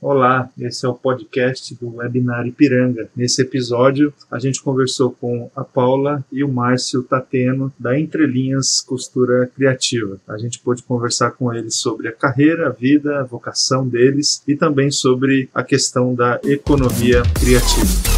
[0.00, 3.08] Olá, esse é o podcast do Webinar Ipiranga.
[3.16, 9.50] Nesse episódio, a gente conversou com a Paula e o Márcio Tateno, da Entrelinhas Costura
[9.54, 10.20] Criativa.
[10.28, 14.54] A gente pôde conversar com eles sobre a carreira, a vida, a vocação deles e
[14.54, 18.15] também sobre a questão da economia criativa.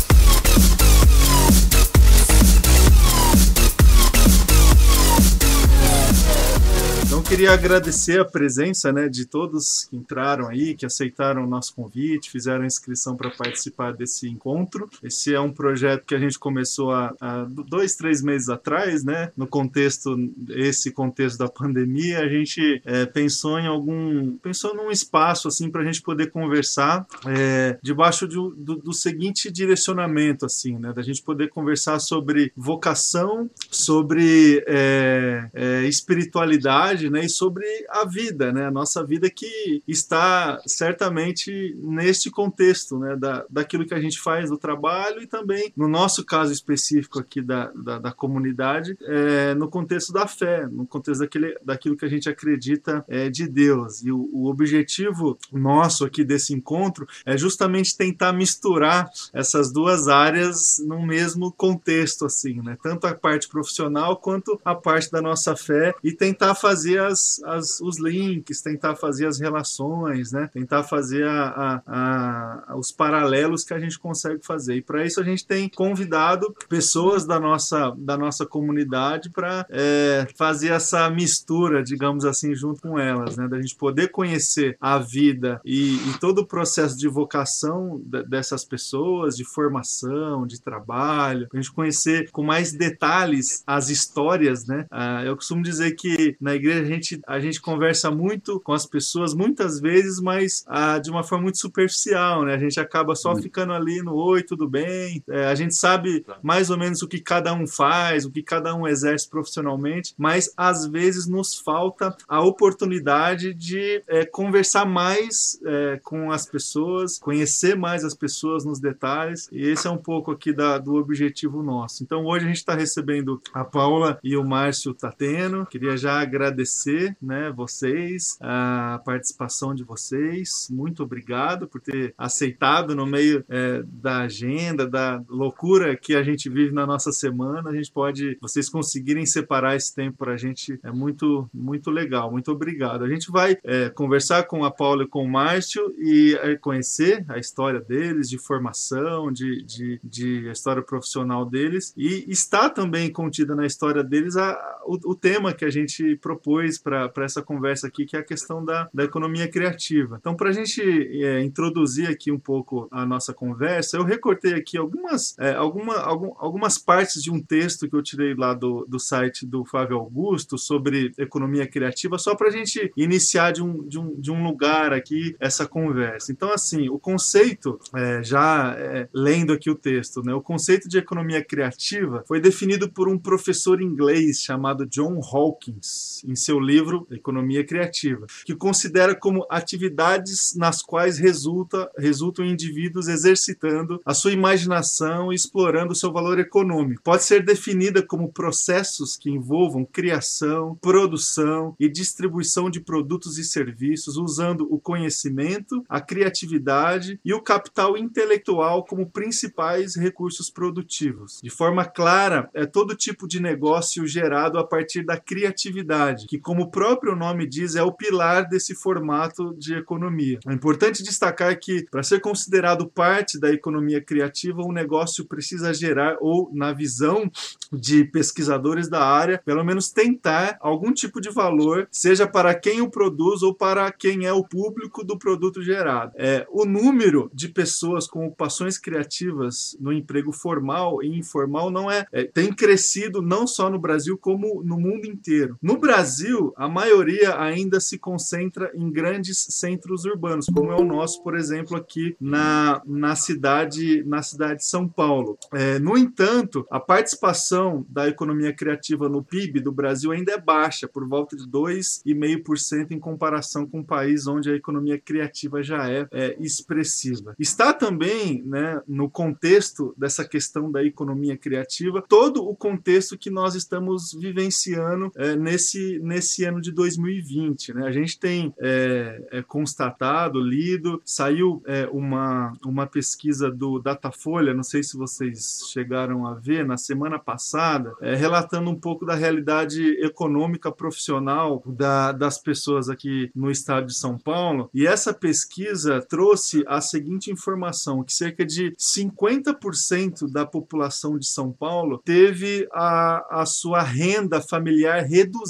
[7.38, 12.32] Queria agradecer a presença né, de todos que entraram aí, que aceitaram o nosso convite,
[12.32, 14.90] fizeram a inscrição para participar desse encontro.
[15.04, 19.30] Esse é um projeto que a gente começou há, há, dois, três meses atrás, né?
[19.36, 20.16] No contexto,
[20.48, 25.82] esse contexto da pandemia, a gente é, pensou em algum, pensou num espaço assim para
[25.82, 30.92] a gente poder conversar é, debaixo de, do, do seguinte direcionamento, assim, né?
[30.92, 37.27] Da gente poder conversar sobre vocação, sobre é, é espiritualidade, né?
[37.28, 38.66] Sobre a vida, né?
[38.66, 43.16] A nossa vida que está certamente neste contexto, né?
[43.16, 47.40] Da, daquilo que a gente faz do trabalho e também, no nosso caso específico aqui
[47.40, 52.08] da, da, da comunidade, é, no contexto da fé, no contexto daquele, daquilo que a
[52.08, 54.02] gente acredita é, de Deus.
[54.02, 60.82] E o, o objetivo nosso aqui desse encontro é justamente tentar misturar essas duas áreas
[60.84, 62.76] no mesmo contexto, assim, né?
[62.82, 67.42] Tanto a parte profissional quanto a parte da nossa fé e tentar fazer as as,
[67.44, 70.48] as, os links, tentar fazer as relações, né?
[70.52, 74.76] tentar fazer a, a, a, os paralelos que a gente consegue fazer.
[74.76, 80.26] E para isso a gente tem convidado pessoas da nossa, da nossa comunidade para é,
[80.36, 83.48] fazer essa mistura, digamos assim, junto com elas, né?
[83.48, 89.36] da gente poder conhecer a vida e, e todo o processo de vocação dessas pessoas,
[89.36, 94.86] de formação, de trabalho, a gente conhecer com mais detalhes as histórias, né?
[94.90, 98.72] Ah, eu costumo dizer que na igreja a gente gente, a gente conversa muito com
[98.72, 102.54] as pessoas, muitas vezes, mas ah, de uma forma muito superficial, né?
[102.54, 103.42] A gente acaba só uhum.
[103.42, 105.22] ficando ali no oi, tudo bem.
[105.28, 108.74] É, a gente sabe mais ou menos o que cada um faz, o que cada
[108.74, 116.00] um exerce profissionalmente, mas às vezes nos falta a oportunidade de é, conversar mais é,
[116.02, 120.52] com as pessoas, conhecer mais as pessoas nos detalhes, e esse é um pouco aqui
[120.52, 122.02] da, do objetivo nosso.
[122.02, 125.66] Então hoje a gente está recebendo a Paula e o Márcio Tateno.
[125.66, 130.68] Queria já agradecer agradecer, né, vocês, a participação de vocês.
[130.70, 136.48] Muito obrigado por ter aceitado no meio é, da agenda, da loucura que a gente
[136.48, 137.70] vive na nossa semana.
[137.70, 142.30] A gente pode, vocês conseguirem separar esse tempo para a gente é muito, muito legal.
[142.30, 143.04] Muito obrigado.
[143.04, 147.24] A gente vai é, conversar com a Paula e com o Márcio e é, conhecer
[147.28, 153.10] a história deles, de formação, de, de, de a história profissional deles e está também
[153.10, 154.56] contida na história deles a,
[154.86, 158.64] o, o tema que a gente propôs para essa conversa aqui, que é a questão
[158.64, 160.16] da, da economia criativa.
[160.20, 164.76] Então, para a gente é, introduzir aqui um pouco a nossa conversa, eu recortei aqui
[164.76, 168.98] algumas, é, alguma, algum, algumas partes de um texto que eu tirei lá do, do
[168.98, 173.98] site do Flávio Augusto sobre economia criativa, só para a gente iniciar de um, de,
[173.98, 176.32] um, de um lugar aqui essa conversa.
[176.32, 180.98] Então, assim, o conceito, é, já é, lendo aqui o texto, né, o conceito de
[180.98, 187.64] economia criativa foi definido por um professor inglês chamado John Hawkins em seu livro Economia
[187.64, 195.34] Criativa, que considera como atividades nas quais resulta, resultam indivíduos exercitando a sua imaginação e
[195.34, 197.02] explorando o seu valor econômico.
[197.02, 204.16] Pode ser definida como processos que envolvam criação, produção e distribuição de produtos e serviços
[204.16, 211.40] usando o conhecimento, a criatividade e o capital intelectual como principais recursos produtivos.
[211.42, 216.57] De forma clara, é todo tipo de negócio gerado a partir da criatividade, que como
[216.62, 220.38] o próprio nome diz, é o pilar desse formato de economia.
[220.46, 226.16] É importante destacar que, para ser considerado parte da economia criativa, o negócio precisa gerar,
[226.20, 227.30] ou na visão
[227.72, 232.90] de pesquisadores da área, pelo menos tentar algum tipo de valor, seja para quem o
[232.90, 236.12] produz ou para quem é o público do produto gerado.
[236.16, 242.06] É, o número de pessoas com ocupações criativas no emprego formal e informal não é,
[242.12, 245.56] é tem crescido não só no Brasil como no mundo inteiro.
[245.62, 251.22] No Brasil, a maioria ainda se concentra em grandes centros urbanos, como é o nosso,
[251.22, 255.38] por exemplo, aqui na, na cidade na cidade de São Paulo.
[255.52, 260.88] É, no entanto, a participação da economia criativa no PIB do Brasil ainda é baixa,
[260.88, 266.06] por volta de 2,5% em comparação com um país onde a economia criativa já é,
[266.12, 267.34] é expressiva.
[267.38, 273.54] Está também né, no contexto dessa questão da economia criativa todo o contexto que nós
[273.54, 277.74] estamos vivenciando é, nesse, nesse nesse ano de 2020.
[277.74, 277.86] Né?
[277.86, 284.62] A gente tem é, é, constatado, lido, saiu é, uma, uma pesquisa do Datafolha, não
[284.62, 289.82] sei se vocês chegaram a ver, na semana passada, é, relatando um pouco da realidade
[290.00, 294.70] econômica profissional da, das pessoas aqui no estado de São Paulo.
[294.72, 301.50] E essa pesquisa trouxe a seguinte informação: que cerca de 50% da população de São
[301.52, 305.48] Paulo teve a, a sua renda familiar reduzida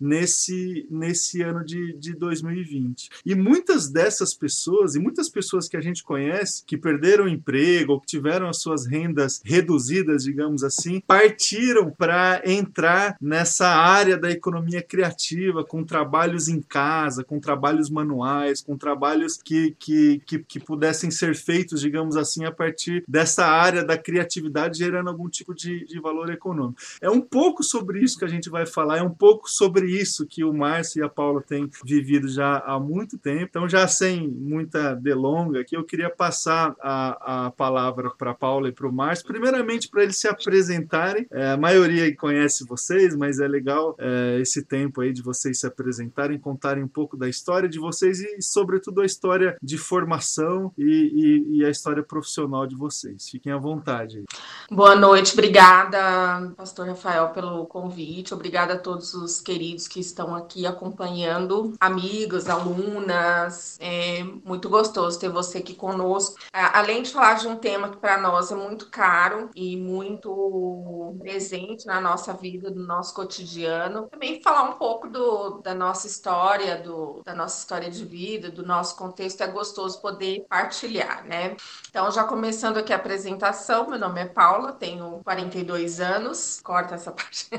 [0.00, 0.21] nesse,
[0.90, 3.08] nesse ano de, de 2020.
[3.24, 8.00] E muitas dessas pessoas, e muitas pessoas que a gente conhece, que perderam emprego ou
[8.00, 14.82] que tiveram as suas rendas reduzidas, digamos assim, partiram para entrar nessa área da economia
[14.82, 21.10] criativa, com trabalhos em casa, com trabalhos manuais, com trabalhos que, que, que, que pudessem
[21.10, 26.00] ser feitos, digamos assim, a partir dessa área da criatividade, gerando algum tipo de, de
[26.00, 26.80] valor econômico.
[27.00, 30.11] É um pouco sobre isso que a gente vai falar, é um pouco sobre isso
[30.28, 33.44] que o Márcio e a Paula têm vivido já há muito tempo.
[33.44, 38.68] Então, já sem muita delonga aqui, eu queria passar a, a palavra para a Paula
[38.68, 41.26] e para o Márcio, primeiramente para eles se apresentarem.
[41.30, 45.66] É, a maioria conhece vocês, mas é legal é, esse tempo aí de vocês se
[45.66, 50.84] apresentarem, contarem um pouco da história de vocês e, sobretudo, a história de formação e,
[50.84, 53.28] e, e a história profissional de vocês.
[53.28, 54.24] Fiquem à vontade.
[54.70, 58.34] Boa noite, obrigada, Pastor Rafael, pelo convite.
[58.34, 63.76] Obrigada a todos os queridos que estão aqui acompanhando, amigos, alunas.
[63.78, 66.36] É muito gostoso ter você aqui conosco.
[66.50, 71.84] Além de falar de um tema que para nós é muito caro e muito presente
[71.84, 77.20] na nossa vida, no nosso cotidiano, também falar um pouco do, da nossa história, do,
[77.22, 79.42] da nossa história de vida, do nosso contexto.
[79.42, 81.54] É gostoso poder partilhar, né?
[81.90, 87.12] Então, já começando aqui a apresentação, meu nome é Paula, tenho 42 anos, corta essa
[87.12, 87.50] parte.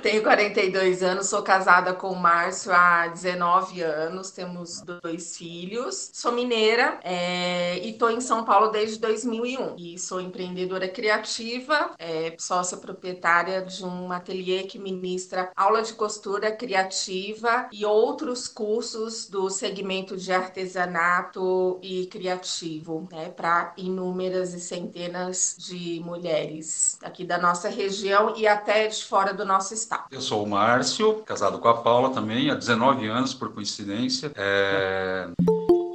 [0.00, 6.10] tenho 42 anos, sou casada com o Márcio há 19 anos, temos dois filhos.
[6.12, 9.76] Sou mineira é, e estou em São Paulo desde 2001.
[9.78, 16.52] E sou empreendedora criativa, é, sócia proprietária de um ateliê que ministra aula de costura
[16.52, 25.56] criativa e outros cursos do segmento de artesanato e criativo, né, para inúmeras e centenas
[25.58, 30.04] de mulheres aqui da nossa região e até de fora do nosso estado.
[30.10, 34.32] Eu sou o Márcio, casado com a Paula também, há 19 anos, por coincidência.
[34.34, 35.28] É...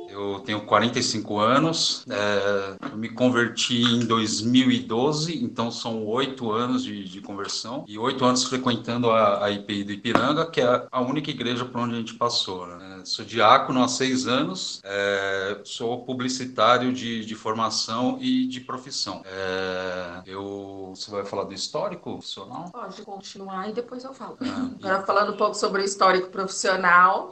[0.10, 7.04] Eu tenho 45 anos, é, eu me converti em 2012, então são oito anos de,
[7.08, 11.30] de, conversão e oito anos frequentando a, a, IPI do Ipiranga, que é a única
[11.30, 12.66] igreja por onde a gente passou.
[12.66, 12.75] Né?
[13.04, 19.22] Sou diácono há seis anos, é, sou publicitário de, de, formação e de profissão.
[19.26, 22.70] É, eu, você vai falar do histórico profissional?
[22.72, 24.38] Pode continuar e depois eu falo.
[24.42, 24.48] É,
[24.88, 27.32] Agora falando um pouco sobre o histórico profissional.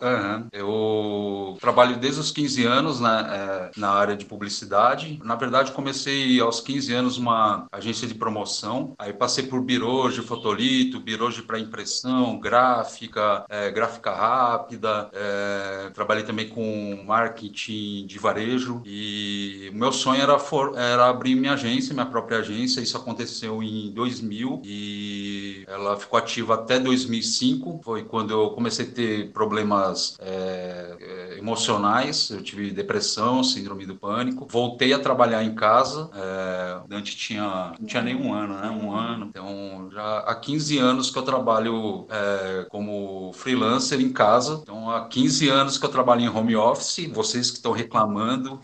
[0.52, 5.20] eu trabalho desde os 15 anos na, é, na área de publicidade.
[5.24, 8.94] Na verdade, comecei aos 15 anos uma agência de promoção.
[8.98, 15.10] Aí passei por birôs de fotolito, birôs de pré-impressão, gráfica, é, gráfica rápida.
[15.14, 15.55] É,
[15.94, 18.82] trabalhei também com marketing de varejo.
[18.86, 22.82] E o meu sonho era, for, era abrir minha agência, minha própria agência.
[22.82, 27.82] Isso aconteceu em 2000 e ela ficou ativa até 2005.
[27.84, 32.30] Foi quando eu comecei a ter problemas é, emocionais.
[32.30, 34.48] Eu tive depressão, síndrome do pânico.
[34.50, 36.10] Voltei a trabalhar em casa.
[36.14, 38.70] É, antes tinha, não tinha nem um ano, né?
[38.70, 39.28] Um ano.
[39.30, 44.60] Então, já há 15 anos que eu trabalho é, como freelancer em casa.
[44.62, 47.08] Então, há 15 anos que eu trabalho em home office.
[47.12, 48.60] Vocês que estão reclamando,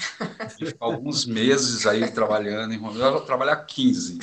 [0.79, 4.17] alguns meses aí trabalhando em home office, eu trabalho há 15.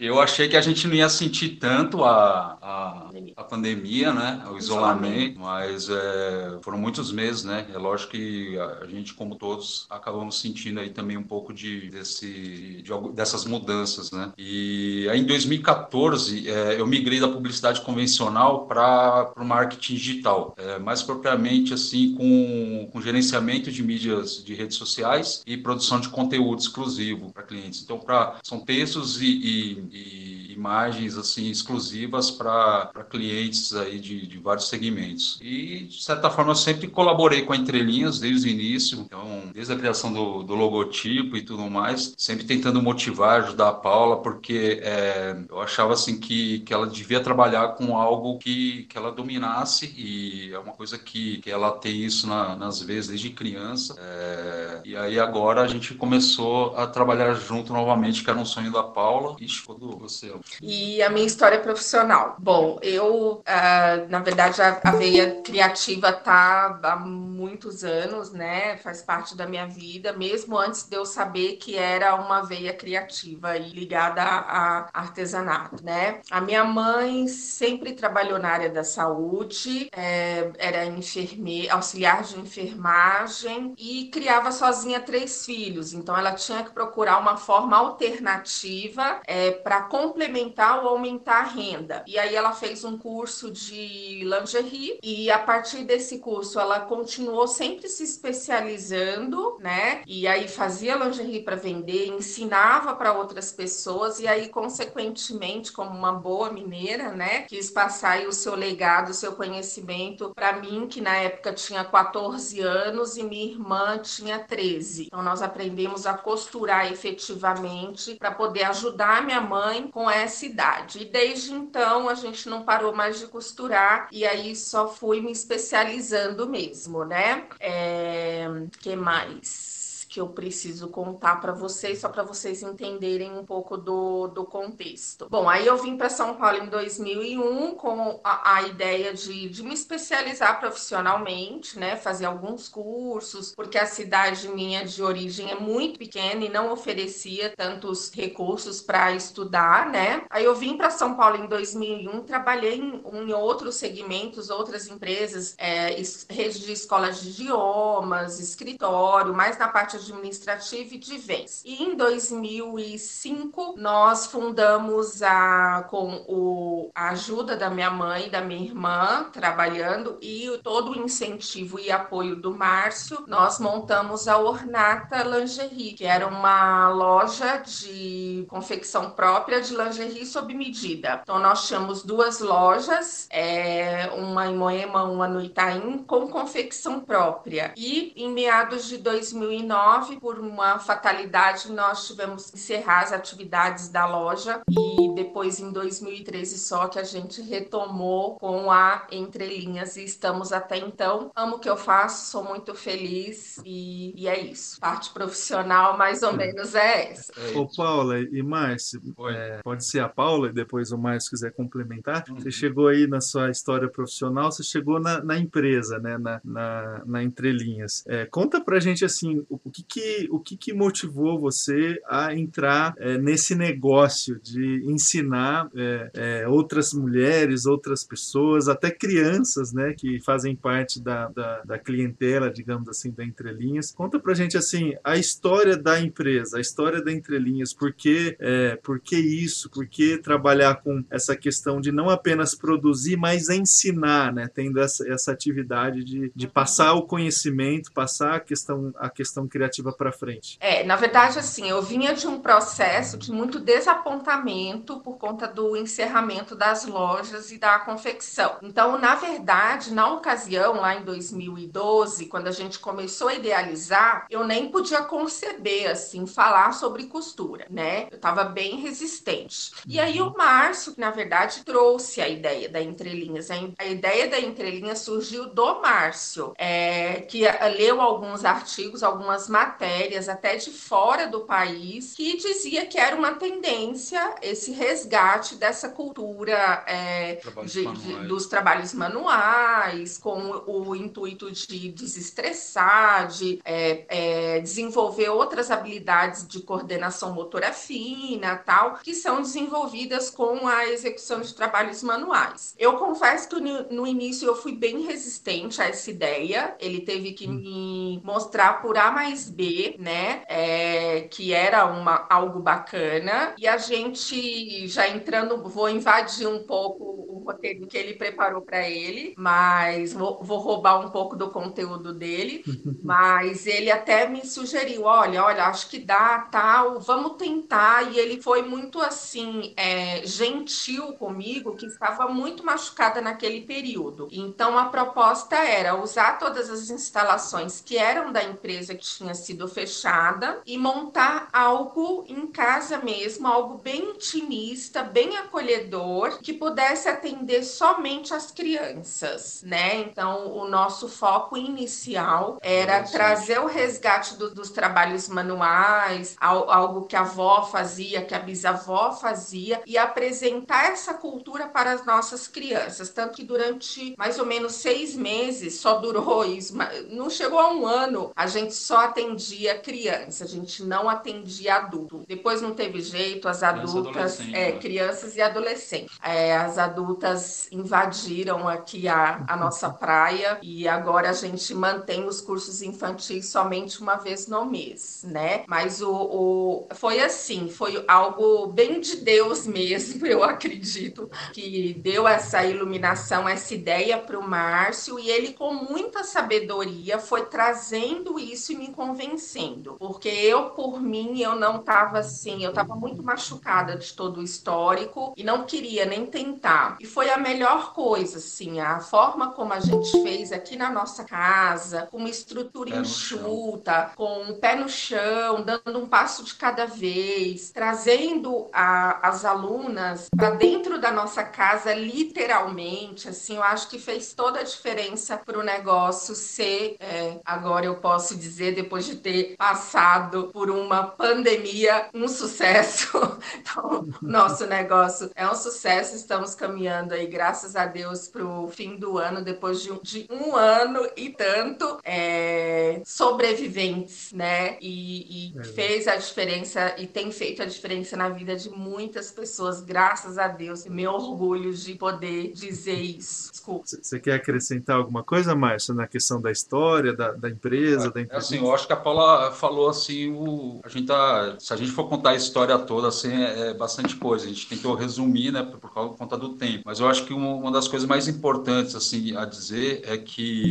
[0.00, 4.44] Eu achei que a gente não ia sentir tanto a, a, a pandemia, né?
[4.50, 7.66] O isolamento, mas é, foram muitos meses, né?
[7.72, 11.90] É lógico que a gente gente, como todos, acabamos sentindo aí também um pouco de,
[11.90, 14.32] desse, de, dessas mudanças, né?
[14.38, 20.78] E aí em 2014 é, eu migrei da publicidade convencional para o marketing digital, é,
[20.78, 21.83] mais propriamente assim
[22.16, 27.82] com, com gerenciamento de mídias de redes sociais e produção de conteúdo exclusivo para clientes.
[27.82, 34.38] Então, pra, são textos e, e, e imagens assim exclusivas para clientes aí de, de
[34.38, 35.38] vários segmentos.
[35.42, 39.72] E de certa forma eu sempre colaborei com a Entrelinhas desde o início então, desde
[39.72, 44.80] a criação do, do logotipo e tudo mais, sempre tentando motivar, ajudar a Paula, porque
[44.82, 49.92] é, eu achava assim que, que ela devia trabalhar com algo que, que ela dominasse
[49.96, 53.94] e é uma coisa que, que ela tem isso na, nas vezes desde criança.
[53.98, 58.72] É, e aí agora a gente começou a trabalhar junto novamente, que era um sonho
[58.72, 59.36] da Paula.
[59.40, 60.32] Ixi, quando você
[60.62, 62.36] E a minha história profissional.
[62.38, 68.76] Bom, eu, uh, na verdade, a, a veia criativa tá há muitos anos, né?
[68.78, 73.56] Faz parte da minha vida, mesmo antes de eu saber que era uma veia criativa
[73.56, 76.20] e ligada a, artesanato, né?
[76.30, 83.74] A minha mãe sempre trabalhou na área da saúde, é, era enfermeira, auxiliar de enfermagem
[83.78, 85.92] e criava sozinha três filhos.
[85.92, 90.33] Então, ela tinha que procurar uma forma alternativa é, para complementar
[90.82, 92.04] ou aumentar a renda.
[92.06, 97.46] E aí ela fez um curso de lingerie e a partir desse curso ela continuou
[97.46, 100.02] sempre se especializando, né?
[100.06, 106.12] E aí fazia lingerie para vender, ensinava para outras pessoas e aí consequentemente, como uma
[106.12, 111.16] boa mineira, né, quis passar o seu legado, o seu conhecimento para mim, que na
[111.16, 115.06] época tinha 14 anos e minha irmã tinha 13.
[115.06, 121.00] Então nós aprendemos a costurar efetivamente para poder ajudar minha mãe com essa idade.
[121.02, 125.32] E desde então a gente não parou mais de costurar e aí só fui me
[125.32, 127.48] especializando mesmo, né?
[127.60, 128.46] É...
[128.80, 129.83] que mais?
[130.14, 135.26] Que eu preciso contar para vocês, só para vocês entenderem um pouco do, do contexto.
[135.28, 139.64] Bom, aí eu vim para São Paulo em 2001 com a, a ideia de, de,
[139.64, 141.96] me especializar profissionalmente, né?
[141.96, 147.52] Fazer alguns cursos, porque a cidade minha de origem é muito pequena e não oferecia
[147.56, 150.22] tantos recursos para estudar, né?
[150.30, 155.56] Aí eu vim para São Paulo em 2001, trabalhei em, em outros segmentos, outras empresas,
[155.58, 161.62] é, rede de escolas de idiomas, escritório, mais na parte administrativa e de vez.
[161.64, 168.64] E em 2005 nós fundamos a com o, a ajuda da minha mãe, da minha
[168.64, 175.92] irmã, trabalhando e todo o incentivo e apoio do Márcio, nós montamos a Ornata Lingerie,
[175.92, 181.20] que era uma loja de confecção própria de lingerie sob medida.
[181.22, 187.72] Então nós tínhamos duas lojas, é, uma em Moema, uma no Itaim, com confecção própria.
[187.76, 193.88] E em meados de 2009 2019, por uma fatalidade, nós tivemos que encerrar as atividades
[193.88, 200.04] da loja e depois em 2013 só que a gente retomou com a Entrelinhas e
[200.04, 201.30] estamos até então.
[201.36, 204.80] Amo o que eu faço, sou muito feliz e, e é isso.
[204.80, 207.32] Parte profissional mais ou menos é essa.
[207.36, 211.52] É Ô Paula e Márcio, é, pode ser a Paula e depois o Márcio quiser
[211.52, 212.24] complementar.
[212.28, 212.36] Uhum.
[212.36, 217.02] Você chegou aí na sua história profissional, você chegou na, na empresa, né, na, na,
[217.06, 218.04] na Entrelinhas.
[218.06, 222.34] É, conta pra gente assim, o, o que que, o que, que motivou você a
[222.34, 229.94] entrar é, nesse negócio de ensinar é, é, outras mulheres, outras pessoas, até crianças, né,
[229.96, 233.92] que fazem parte da, da, da clientela, digamos assim, da Entrelinhas.
[233.92, 238.36] Conta pra gente, assim, a história da empresa, a história da Entrelinhas, por que,
[238.82, 244.32] por que isso, por que trabalhar com essa questão de não apenas produzir, mas ensinar,
[244.32, 249.46] né, tendo essa, essa atividade de, de passar o conhecimento, passar a questão, a questão
[249.46, 250.56] criativa para frente?
[250.60, 255.76] É, na verdade, assim, eu vinha de um processo de muito desapontamento por conta do
[255.76, 258.56] encerramento das lojas e da confecção.
[258.62, 264.44] Então, na verdade, na ocasião, lá em 2012, quando a gente começou a idealizar, eu
[264.44, 268.08] nem podia conceber, assim, falar sobre costura, né?
[268.10, 269.72] Eu estava bem resistente.
[269.86, 273.50] E aí o Márcio, na verdade, trouxe a ideia da entrelinhas.
[273.50, 277.44] A ideia da entrelinhas surgiu do Márcio, é, que
[277.76, 283.16] leu alguns artigos, algumas matérias matérias, até de fora do país, que dizia que era
[283.16, 291.50] uma tendência esse resgate dessa cultura é, de, de, dos trabalhos manuais, com o intuito
[291.50, 299.40] de desestressar, de é, é, desenvolver outras habilidades de coordenação motora fina, tal, que são
[299.40, 302.74] desenvolvidas com a execução de trabalhos manuais.
[302.78, 306.76] Eu confesso que no, no início eu fui bem resistente a essa ideia.
[306.78, 307.54] Ele teve que hum.
[307.54, 310.42] me mostrar por A mais B, né?
[310.48, 313.54] É, que era uma, algo bacana.
[313.58, 318.88] E a gente, já entrando, vou invadir um pouco o roteiro que ele preparou para
[318.88, 322.64] ele, mas vou, vou, roubar um pouco do conteúdo dele.
[323.02, 328.12] mas ele até me sugeriu: olha, olha, acho que dá, tal, vamos tentar.
[328.12, 334.28] E ele foi muito assim, é, gentil comigo, que estava muito machucada naquele período.
[334.30, 339.68] Então a proposta era usar todas as instalações que eram da empresa que tinha sido
[339.68, 347.62] fechada e montar algo em casa mesmo, algo bem intimista, bem acolhedor, que pudesse atender
[347.64, 350.00] somente as crianças, né?
[350.00, 357.16] Então, o nosso foco inicial era trazer o resgate do, dos trabalhos manuais, algo que
[357.16, 363.08] a avó fazia, que a bisavó fazia, e apresentar essa cultura para as nossas crianças.
[363.10, 366.74] Tanto que durante mais ou menos seis meses, só durou isso,
[367.10, 372.24] não chegou a um ano, a gente só atendia criança, a gente não atendia adulto.
[372.28, 374.72] Depois não teve jeito, as adultas, é, né?
[374.72, 376.18] crianças e adolescentes.
[376.22, 382.40] É, as adultas invadiram aqui a, a nossa praia e agora a gente mantém os
[382.40, 385.64] cursos infantis somente uma vez no mês, né?
[385.66, 392.28] Mas o, o foi assim, foi algo bem de Deus mesmo, eu acredito, que deu
[392.28, 398.72] essa iluminação, essa ideia para o Márcio e ele com muita sabedoria foi trazendo isso
[398.72, 403.96] e me convencendo, porque eu por mim eu não estava assim, eu estava muito machucada
[403.96, 406.96] de todo o histórico e não queria nem tentar.
[407.00, 411.22] E foi a melhor coisa, assim, a forma como a gente fez aqui na nossa
[411.22, 416.86] casa, com uma estrutura enxuta, com o pé no chão, dando um passo de cada
[416.86, 423.98] vez, trazendo a, as alunas para dentro da nossa casa, literalmente, assim, eu acho que
[423.98, 429.16] fez toda a diferença para o negócio ser, é, agora eu posso dizer, depois de
[429.16, 433.10] ter passado por uma pandemia, um sucesso.
[433.54, 438.96] Então, nosso negócio é um sucesso, estamos caminhando aí, graças a Deus, para o fim
[438.96, 444.76] do ano, depois de um, de um ano e tanto é, sobreviventes, né?
[444.80, 445.64] E, e é.
[445.64, 450.48] fez a diferença e tem feito a diferença na vida de muitas pessoas, graças a
[450.48, 450.86] Deus.
[450.86, 453.50] Meu orgulho de poder dizer isso.
[453.50, 453.84] Desculpa.
[453.86, 458.20] Você quer acrescentar alguma coisa, Márcio, na questão da história, da, da empresa, é, da
[458.20, 458.38] empresa?
[458.38, 461.90] Assim, eu acho que a Paula falou assim, o, a gente tá, se a gente
[461.90, 464.46] for contar a história toda, assim, é, é bastante coisa.
[464.46, 466.82] A gente tentou resumir, né, por, por conta do tempo.
[466.86, 470.70] Mas eu acho que uma, uma das coisas mais importantes, assim, a dizer é que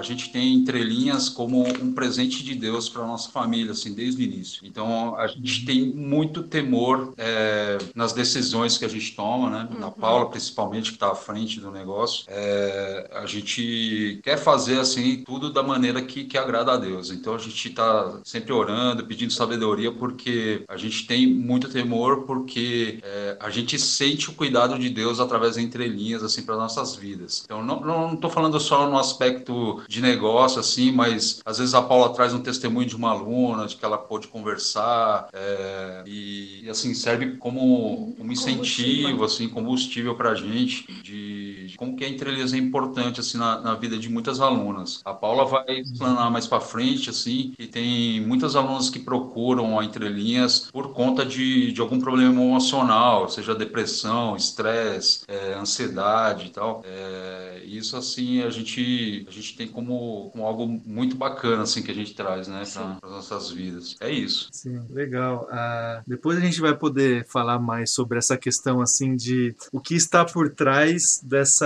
[0.00, 4.24] a gente tem entrelinhas como um presente de Deus para nossa família, assim, desde o
[4.24, 4.62] início.
[4.64, 9.68] Então, a gente tem muito temor é, nas decisões que a gente toma, né?
[9.70, 9.90] Uhum.
[9.90, 12.24] Paula, principalmente, que está à frente do negócio.
[12.28, 17.10] É, a gente quer fazer, assim, tudo da maneira que, que agrada a Deus.
[17.10, 23.00] Então, a gente está sempre orando, pedindo sabedoria, porque a gente tem muito temor, porque
[23.02, 27.42] é, a gente sente o cuidado de Deus através das entrelinhas, assim, para nossas vidas.
[27.44, 32.14] Então, não estou falando só no aspecto de negócio, assim, mas às vezes a Paula
[32.14, 36.94] traz um testemunho de uma aluna, de que ela pôde conversar, é, e, e, assim,
[36.94, 42.52] serve como um incentivo, assim, combustível para a gente, de, de, como que a entrelinhas
[42.52, 45.00] é importante, assim, na, na, vida de muitas alunas.
[45.04, 49.84] A Paula vai explanar mais para frente, assim, que tem muitas alunas que procuram a
[49.84, 56.82] entrelinhas por conta de, de algum problema emocional, seja depressão, estresse, é, ansiedade e tal.
[56.84, 61.90] É, isso, assim, a gente, a gente tem como, como algo muito bacana assim que
[61.90, 63.96] a gente traz, né, para as nossas vidas.
[64.00, 64.48] É isso.
[64.52, 65.48] Sim, legal.
[65.50, 69.94] Uh, depois a gente vai poder falar mais sobre essa questão assim de o que
[69.94, 71.59] está por trás dessa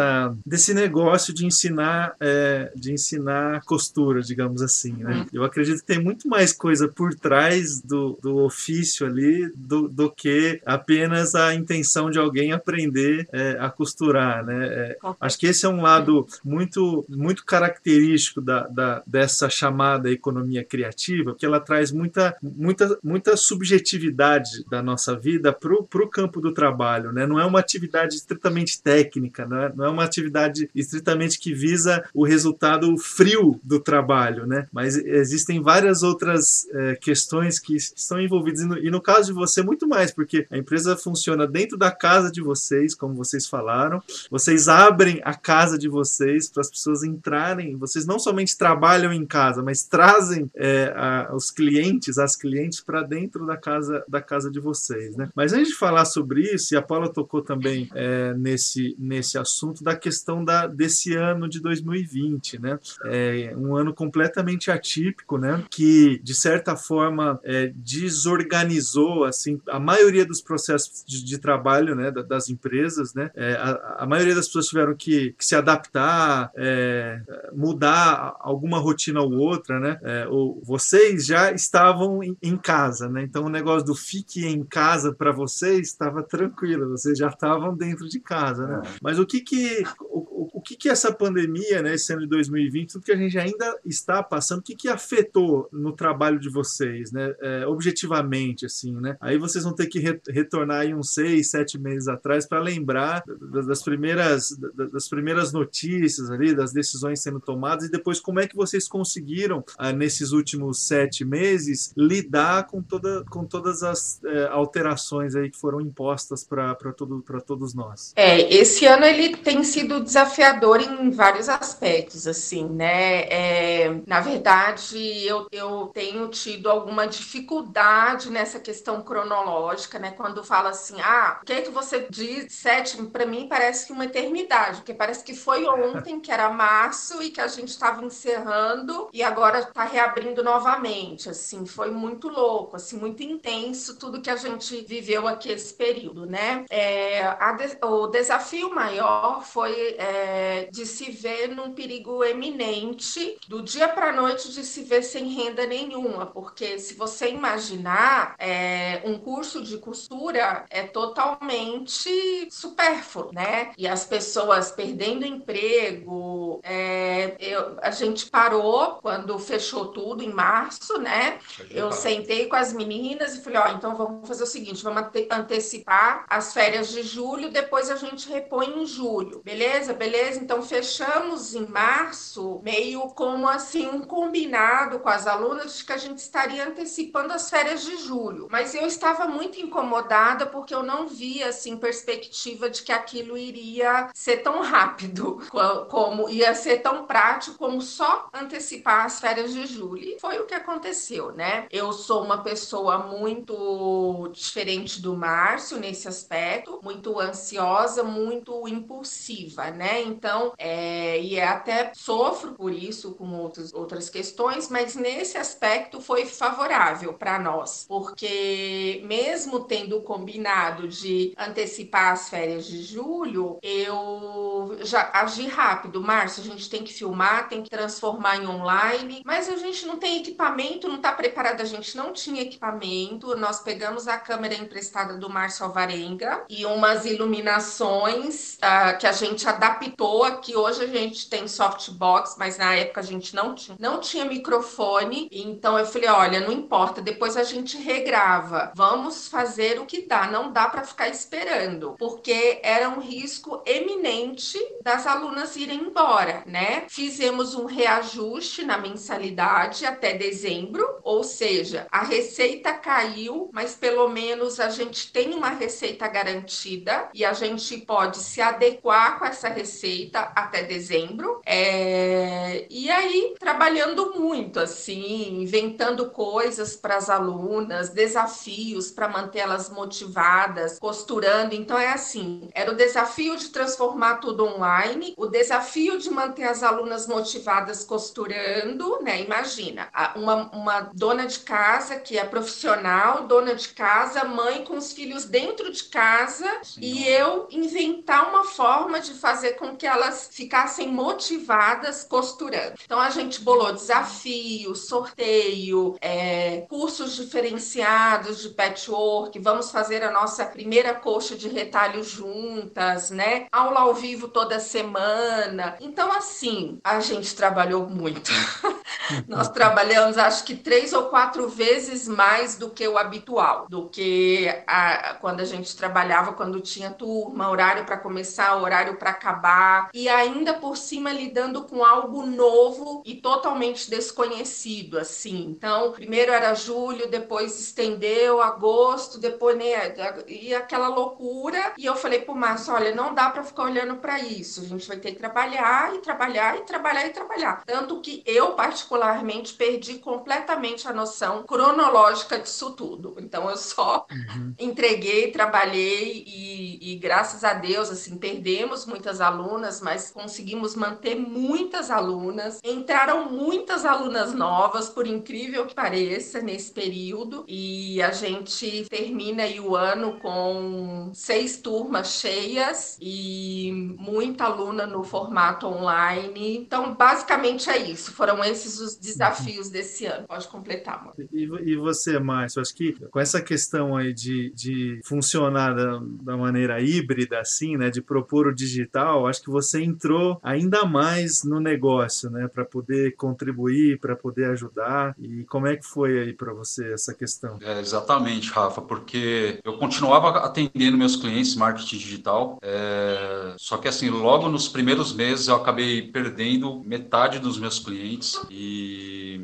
[0.45, 5.15] desse negócio de ensinar é, de ensinar costura, digamos assim, né?
[5.15, 5.27] Uhum.
[5.33, 10.11] Eu acredito que tem muito mais coisa por trás do, do ofício ali do, do
[10.11, 14.67] que apenas a intenção de alguém aprender é, a costurar, né?
[14.67, 20.65] É, acho que esse é um lado muito muito característico da, da, dessa chamada economia
[20.65, 26.53] criativa, que ela traz muita, muita, muita subjetividade da nossa vida para o campo do
[26.53, 27.13] trabalho.
[27.13, 27.27] Né?
[27.27, 32.05] Não é uma atividade estritamente técnica, não é, não é uma atividade estritamente que visa
[32.13, 34.67] o resultado frio do trabalho, né?
[34.73, 39.33] mas existem várias outras é, questões que estão envolvidas, e no, e no caso de
[39.33, 44.03] você, muito mais, porque a empresa funciona dentro da casa de vocês, como vocês falaram,
[44.31, 49.25] vocês abrem a casa de vocês para as pessoas entrarem, vocês não somente trabalham em
[49.25, 54.51] casa, mas trazem é, a, os clientes, as clientes para dentro da casa da casa
[54.51, 55.29] de vocês, né?
[55.35, 59.64] Mas antes de falar sobre isso, e a Paula tocou também é, nesse nesse assunto
[59.73, 62.79] da questão da desse ano de 2020, né?
[63.05, 65.65] É um ano completamente atípico, né?
[65.71, 72.11] Que de certa forma é, desorganizou assim a maioria dos processos de, de trabalho, né?
[72.11, 73.31] Das empresas, né?
[73.35, 77.21] É, a, a, maioria das pessoas tiveram que, que se adaptar, é,
[77.53, 79.99] mudar alguma rotina ou outra, né?
[80.03, 83.23] É, ou vocês já estavam em, em, casa, né?
[83.23, 88.09] Então o negócio do fique em casa para vocês estava tranquilo, vocês já estavam dentro
[88.09, 88.83] de casa, né?
[88.85, 88.89] É.
[89.03, 89.54] Mas o que que
[90.01, 93.39] o, o que que essa pandemia, né, esse ano de 2020, tudo que a gente
[93.39, 98.95] ainda está passando, o que que afetou no trabalho de vocês, né, é, objetivamente, assim,
[99.01, 99.17] né?
[99.21, 103.23] Aí vocês vão ter que re retornar aí uns seis, sete meses atrás para lembrar
[103.67, 104.57] das primeiras,
[104.93, 109.65] das primeiras notícias ali, das decisões sendo tomadas e depois como é que vocês conseguiram,
[109.77, 115.59] ah, nesses últimos sete meses, lidar com, toda, com todas as é, alterações aí que
[115.59, 118.13] foram impostas para todo, todos nós.
[118.17, 123.23] É, esse ano ele tem sido desafiador em vários aspectos, assim, né?
[123.29, 130.13] É, na verdade, eu, eu tenho tido alguma dificuldade nessa questão cronológica, né?
[130.13, 132.53] Quando fala assim, ah, o que é que você diz?
[132.53, 137.23] Sete, para mim parece que uma eternidade, porque parece que foi ontem, que era março,
[137.23, 142.77] e que a gente estava encerrando, e agora está reabrindo novamente, assim, foi muito louco,
[142.77, 146.65] assim, muito intenso tudo que a gente viveu aqui esse período, né?
[146.71, 147.23] É,
[147.55, 154.11] de, o desafio maior foi é, de se ver num perigo eminente do dia para
[154.11, 159.63] a noite de se ver sem renda nenhuma, porque se você imaginar, é, um curso
[159.63, 163.73] de costura é totalmente supérfluo, né?
[163.77, 170.99] E as pessoas perdendo emprego, é, eu, a gente parou quando fechou tudo em março,
[170.99, 171.39] né?
[171.71, 176.25] Eu sentei com as meninas e falei, ó, então vamos fazer o seguinte, vamos antecipar
[176.29, 179.41] as férias de julho, depois a gente repõe em julho.
[179.45, 179.93] Beleza?
[179.93, 180.34] Beleza?
[180.37, 185.97] Então fechamos em março, meio como assim um combinado com as alunas de que a
[185.97, 188.49] gente estaria antecipando as férias de julho.
[188.51, 194.11] Mas eu estava muito incomodada porque eu não via assim perspectiva de que aquilo iria
[194.15, 195.41] ser tão rápido
[195.91, 200.19] como ia ser tão prático como só antecipar as férias de julho.
[200.21, 201.67] Foi o que aconteceu, né?
[201.71, 210.03] Eu sou uma pessoa muito diferente do Márcio nesse aspecto, muito ansiosa, muito impulsiva, né?
[210.25, 216.25] Então, é, e até sofro por isso com outros, outras questões, mas nesse aspecto foi
[216.25, 225.11] favorável para nós, porque mesmo tendo combinado de antecipar as férias de julho, eu já
[225.13, 226.01] agi rápido.
[226.01, 229.99] Márcio, a gente tem que filmar, tem que transformar em online, mas a gente não
[229.99, 233.37] tem equipamento, não está preparado, a gente não tinha equipamento.
[233.37, 239.47] Nós pegamos a câmera emprestada do Márcio Alvarenga e umas iluminações uh, que a gente
[239.47, 240.55] adaptou aqui.
[240.55, 245.29] Hoje a gente tem softbox, mas na época a gente não tinha, não tinha microfone.
[245.33, 248.73] Então eu falei: olha, não importa, depois a gente regrava.
[248.75, 254.59] Vamos fazer o que dá, não dá para ficar esperando, porque era um risco eminente
[254.83, 256.85] das alunas irem embora, né?
[256.89, 264.61] Fizemos um reajuste na mensalidade até dezembro, ou seja, a receita caiu, mas pelo menos
[264.61, 269.94] a gente tem uma receita garantida e a gente pode se adequar com essa receita
[270.13, 271.41] até dezembro.
[271.45, 272.67] É...
[272.71, 281.55] E aí, trabalhando muito, assim, inventando coisas para as alunas, desafios para mantê-las motivadas, costurando.
[281.55, 286.63] Então, é assim: era o desafio de transformar tudo online, o desafio de manter as
[286.63, 289.23] alunas motivadas costurando, né?
[289.23, 294.93] Imagina, uma, uma dona de casa que é profissional, dona de casa, mãe com os
[294.93, 296.81] filhos dentro de casa, Sim.
[296.81, 302.75] e eu inventar uma forma de fazer com que elas ficassem motivadas costurando.
[302.85, 310.45] Então a gente bolou desafio, sorteio, é, cursos diferenciados de patchwork, vamos fazer a nossa
[310.45, 313.47] primeira coxa de retalho juntas, né?
[313.53, 315.77] Aula ao vivo toda semana.
[315.81, 318.31] Então, assim, a gente trabalhou muito.
[319.29, 324.49] Nós trabalhamos, acho que três ou quatro vezes mais do que o habitual, do que
[324.67, 330.09] a, quando a gente trabalhava, quando tinha turma, horário para começar, horário para acabar, e
[330.09, 335.45] ainda por cima lidando com algo novo e totalmente desconhecido, assim.
[335.47, 339.95] Então, primeiro era julho, depois estendeu agosto, depois né,
[340.27, 341.73] e aquela loucura.
[341.77, 344.61] E eu falei pro Márcio, olha, não dá para ficar olhando para isso.
[344.61, 347.63] A gente vai ter que trabalhar e trabalhar e trabalhar e trabalhar.
[347.65, 353.17] Tanto que eu particularmente perdi completamente a noção cronológica disso tudo.
[353.19, 354.55] Então eu só uhum.
[354.59, 361.91] entreguei, trabalhei e, e, graças a Deus, assim, perdemos muitas alunas, mas conseguimos manter muitas
[361.91, 362.61] alunas.
[362.65, 367.45] Entraram muitas alunas novas, por incrível que pareça, nesse período.
[367.49, 375.67] E a gente termina o ano com seis turmas cheias e muita aluna no formato
[375.67, 376.57] online.
[376.57, 378.13] Então, basicamente é isso.
[378.13, 380.27] Foram esses os desafios desse ano.
[380.27, 381.15] Pode completar, mano.
[381.33, 382.61] E, e você, Márcio?
[382.61, 387.91] Acho que com essa questão aí de, de funcionar da, da maneira híbrida, assim, né,
[387.91, 393.15] de propor o digital, acho que você entrou ainda mais no negócio, né, para poder
[393.15, 395.15] contribuir, para poder ajudar.
[395.17, 397.57] E como é que foi aí para você essa questão?
[397.63, 403.55] É, exatamente, Rafa, porque eu continuava atendendo meus clientes marketing digital, é...
[403.57, 409.41] só que assim, logo nos primeiros meses eu acabei perdendo metade dos meus clientes e,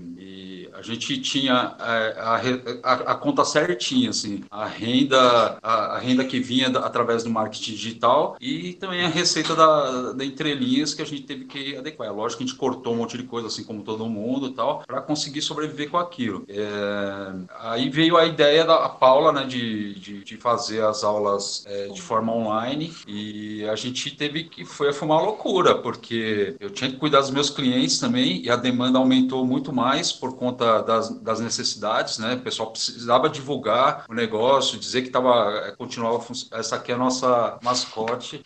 [0.80, 2.40] a gente tinha é, a,
[2.82, 7.72] a, a, conta certinha, assim, a renda, a, a, renda que vinha através do marketing
[7.72, 12.08] digital e também a receita da, da entrelinhas que a gente teve que adequar.
[12.08, 14.52] É lógico que a gente cortou um monte de coisa, assim como todo mundo e
[14.52, 16.44] tal, para conseguir sobreviver com aquilo.
[16.48, 21.88] É, aí veio a ideia da Paula, né, de, de, de fazer as aulas é,
[21.88, 26.90] de forma online e a gente teve que, foi, foi uma loucura, porque eu tinha
[26.90, 31.10] que cuidar dos meus clientes também e a demanda aumentou muito mais por conta das,
[31.20, 32.34] das necessidades, né?
[32.34, 36.98] O pessoal precisava divulgar o negócio, dizer que estava é, continuava essa aqui é a
[36.98, 38.42] nossa mascote.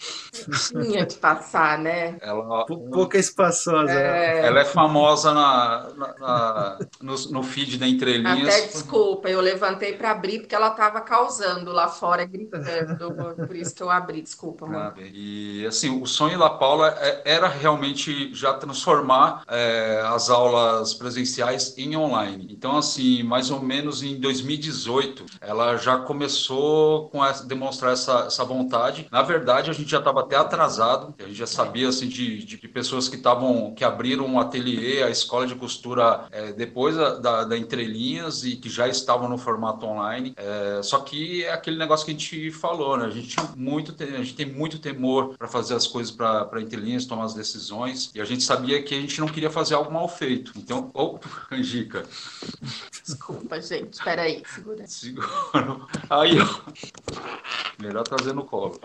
[0.70, 2.16] Tinha que passar, né?
[2.20, 3.92] Ela pouca espaçosa.
[3.92, 4.46] É...
[4.46, 8.48] Ela é famosa na, na, na no, no, feed da entrelinhas.
[8.48, 13.14] Até desculpa, eu levantei para abrir porque ela estava causando lá fora gritando,
[13.46, 14.94] por isso que eu abri, desculpa, mano.
[14.96, 20.94] Ah, e assim, o sonho da Paula é, era realmente já transformar é, as aulas
[20.94, 22.13] presenciais em online.
[22.48, 28.44] Então, assim, mais ou menos em 2018, ela já começou com a demonstrar essa, essa
[28.44, 29.06] vontade.
[29.10, 32.56] Na verdade, a gente já estava até atrasado, a gente já sabia assim de, de
[32.68, 37.56] pessoas que estavam que abriram um ateliê, a escola de costura é, depois da, da,
[37.56, 40.34] entrelinhas e que já estavam no formato online.
[40.36, 43.06] É, só que é aquele negócio que a gente falou, né?
[43.06, 47.24] A gente muito a gente tem muito temor para fazer as coisas para entrelinhas, tomar
[47.24, 50.52] as decisões e a gente sabia que a gente não queria fazer algo mal feito.
[50.56, 52.03] Então, ou oh.
[53.04, 53.94] Desculpa, gente.
[53.94, 54.86] Espera aí, segura.
[54.86, 55.28] Segura.
[56.10, 57.82] Aí, ó.
[57.82, 58.80] Melhor trazer no colo.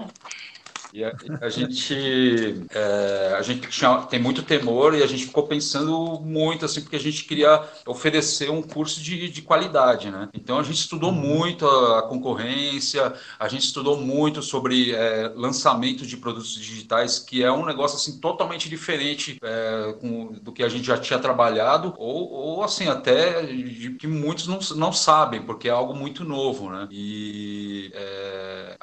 [0.93, 5.43] E a, a gente, é, a gente tinha, tem muito temor e a gente ficou
[5.47, 10.29] pensando muito, assim, porque a gente queria oferecer um curso de, de qualidade, né?
[10.33, 16.05] Então a gente estudou muito a, a concorrência, a gente estudou muito sobre é, lançamento
[16.05, 20.69] de produtos digitais, que é um negócio, assim, totalmente diferente é, com, do que a
[20.69, 25.67] gente já tinha trabalhado, ou, ou assim, até de, que muitos não, não sabem, porque
[25.67, 26.87] é algo muito novo, né?
[26.91, 28.38] E é,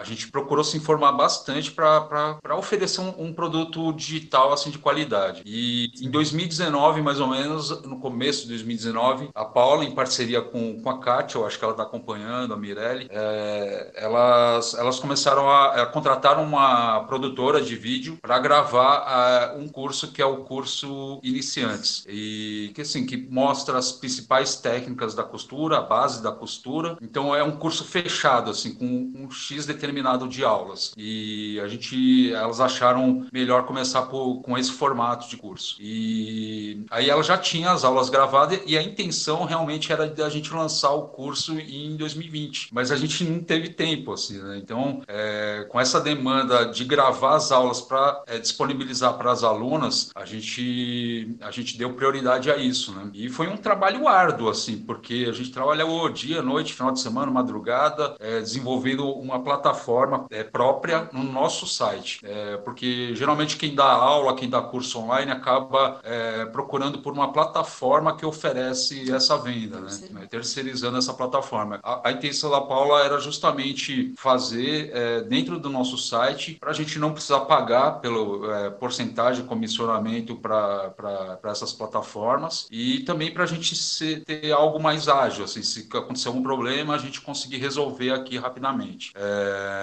[0.09, 5.43] gente procurou se informar bastante para oferecer um, um, produto digital assim de qualidade.
[5.45, 10.81] E em 2019, mais ou menos, no começo de 2019, a Paula, em parceria com,
[10.81, 15.49] com a Kátia, eu acho que ela está acompanhando, a Mirelle, é, elas, elas começaram
[15.51, 20.39] a, a contratar uma produtora de vídeo para gravar uh, um curso que é o
[20.39, 22.05] curso Iniciantes.
[22.09, 26.97] E que assim, que mostra as principais técnicas da costura, a base da costura.
[27.01, 29.96] Então é um curso fechado, assim, com um X determinado
[30.29, 30.93] de aulas.
[30.97, 35.77] E a gente gente, elas acharam melhor começar por, com esse formato de curso.
[35.81, 40.53] E aí ela já tinha as aulas gravadas e a intenção realmente era da gente
[40.53, 44.59] lançar o curso em 2020, mas a gente não teve tempo, assim, né?
[44.59, 50.11] Então, é, com essa demanda de gravar as aulas para é, disponibilizar para as alunas,
[50.15, 53.11] a gente, a gente deu prioridade a isso, né?
[53.15, 57.31] E foi um trabalho árduo, assim, porque a gente trabalhou dia, noite, final de semana,
[57.31, 59.86] madrugada, é, desenvolvendo uma plataforma
[60.31, 65.31] é, própria no nosso site, é, porque geralmente quem dá aula, quem dá curso online
[65.31, 69.91] acaba é, procurando por uma plataforma que oferece essa venda, né?
[70.11, 70.27] né?
[70.29, 71.79] terceirizando essa plataforma.
[71.83, 76.75] A, a, intenção da Paula era justamente fazer é, dentro do nosso site para a
[76.75, 83.45] gente não precisar pagar pelo é, porcentagem de comissionamento para essas plataformas e também para
[83.45, 87.59] a gente ser, ter algo mais ágil, assim, se acontecer algum problema a gente conseguir
[87.59, 89.13] resolver aqui rapidamente.
[89.15, 89.76] É,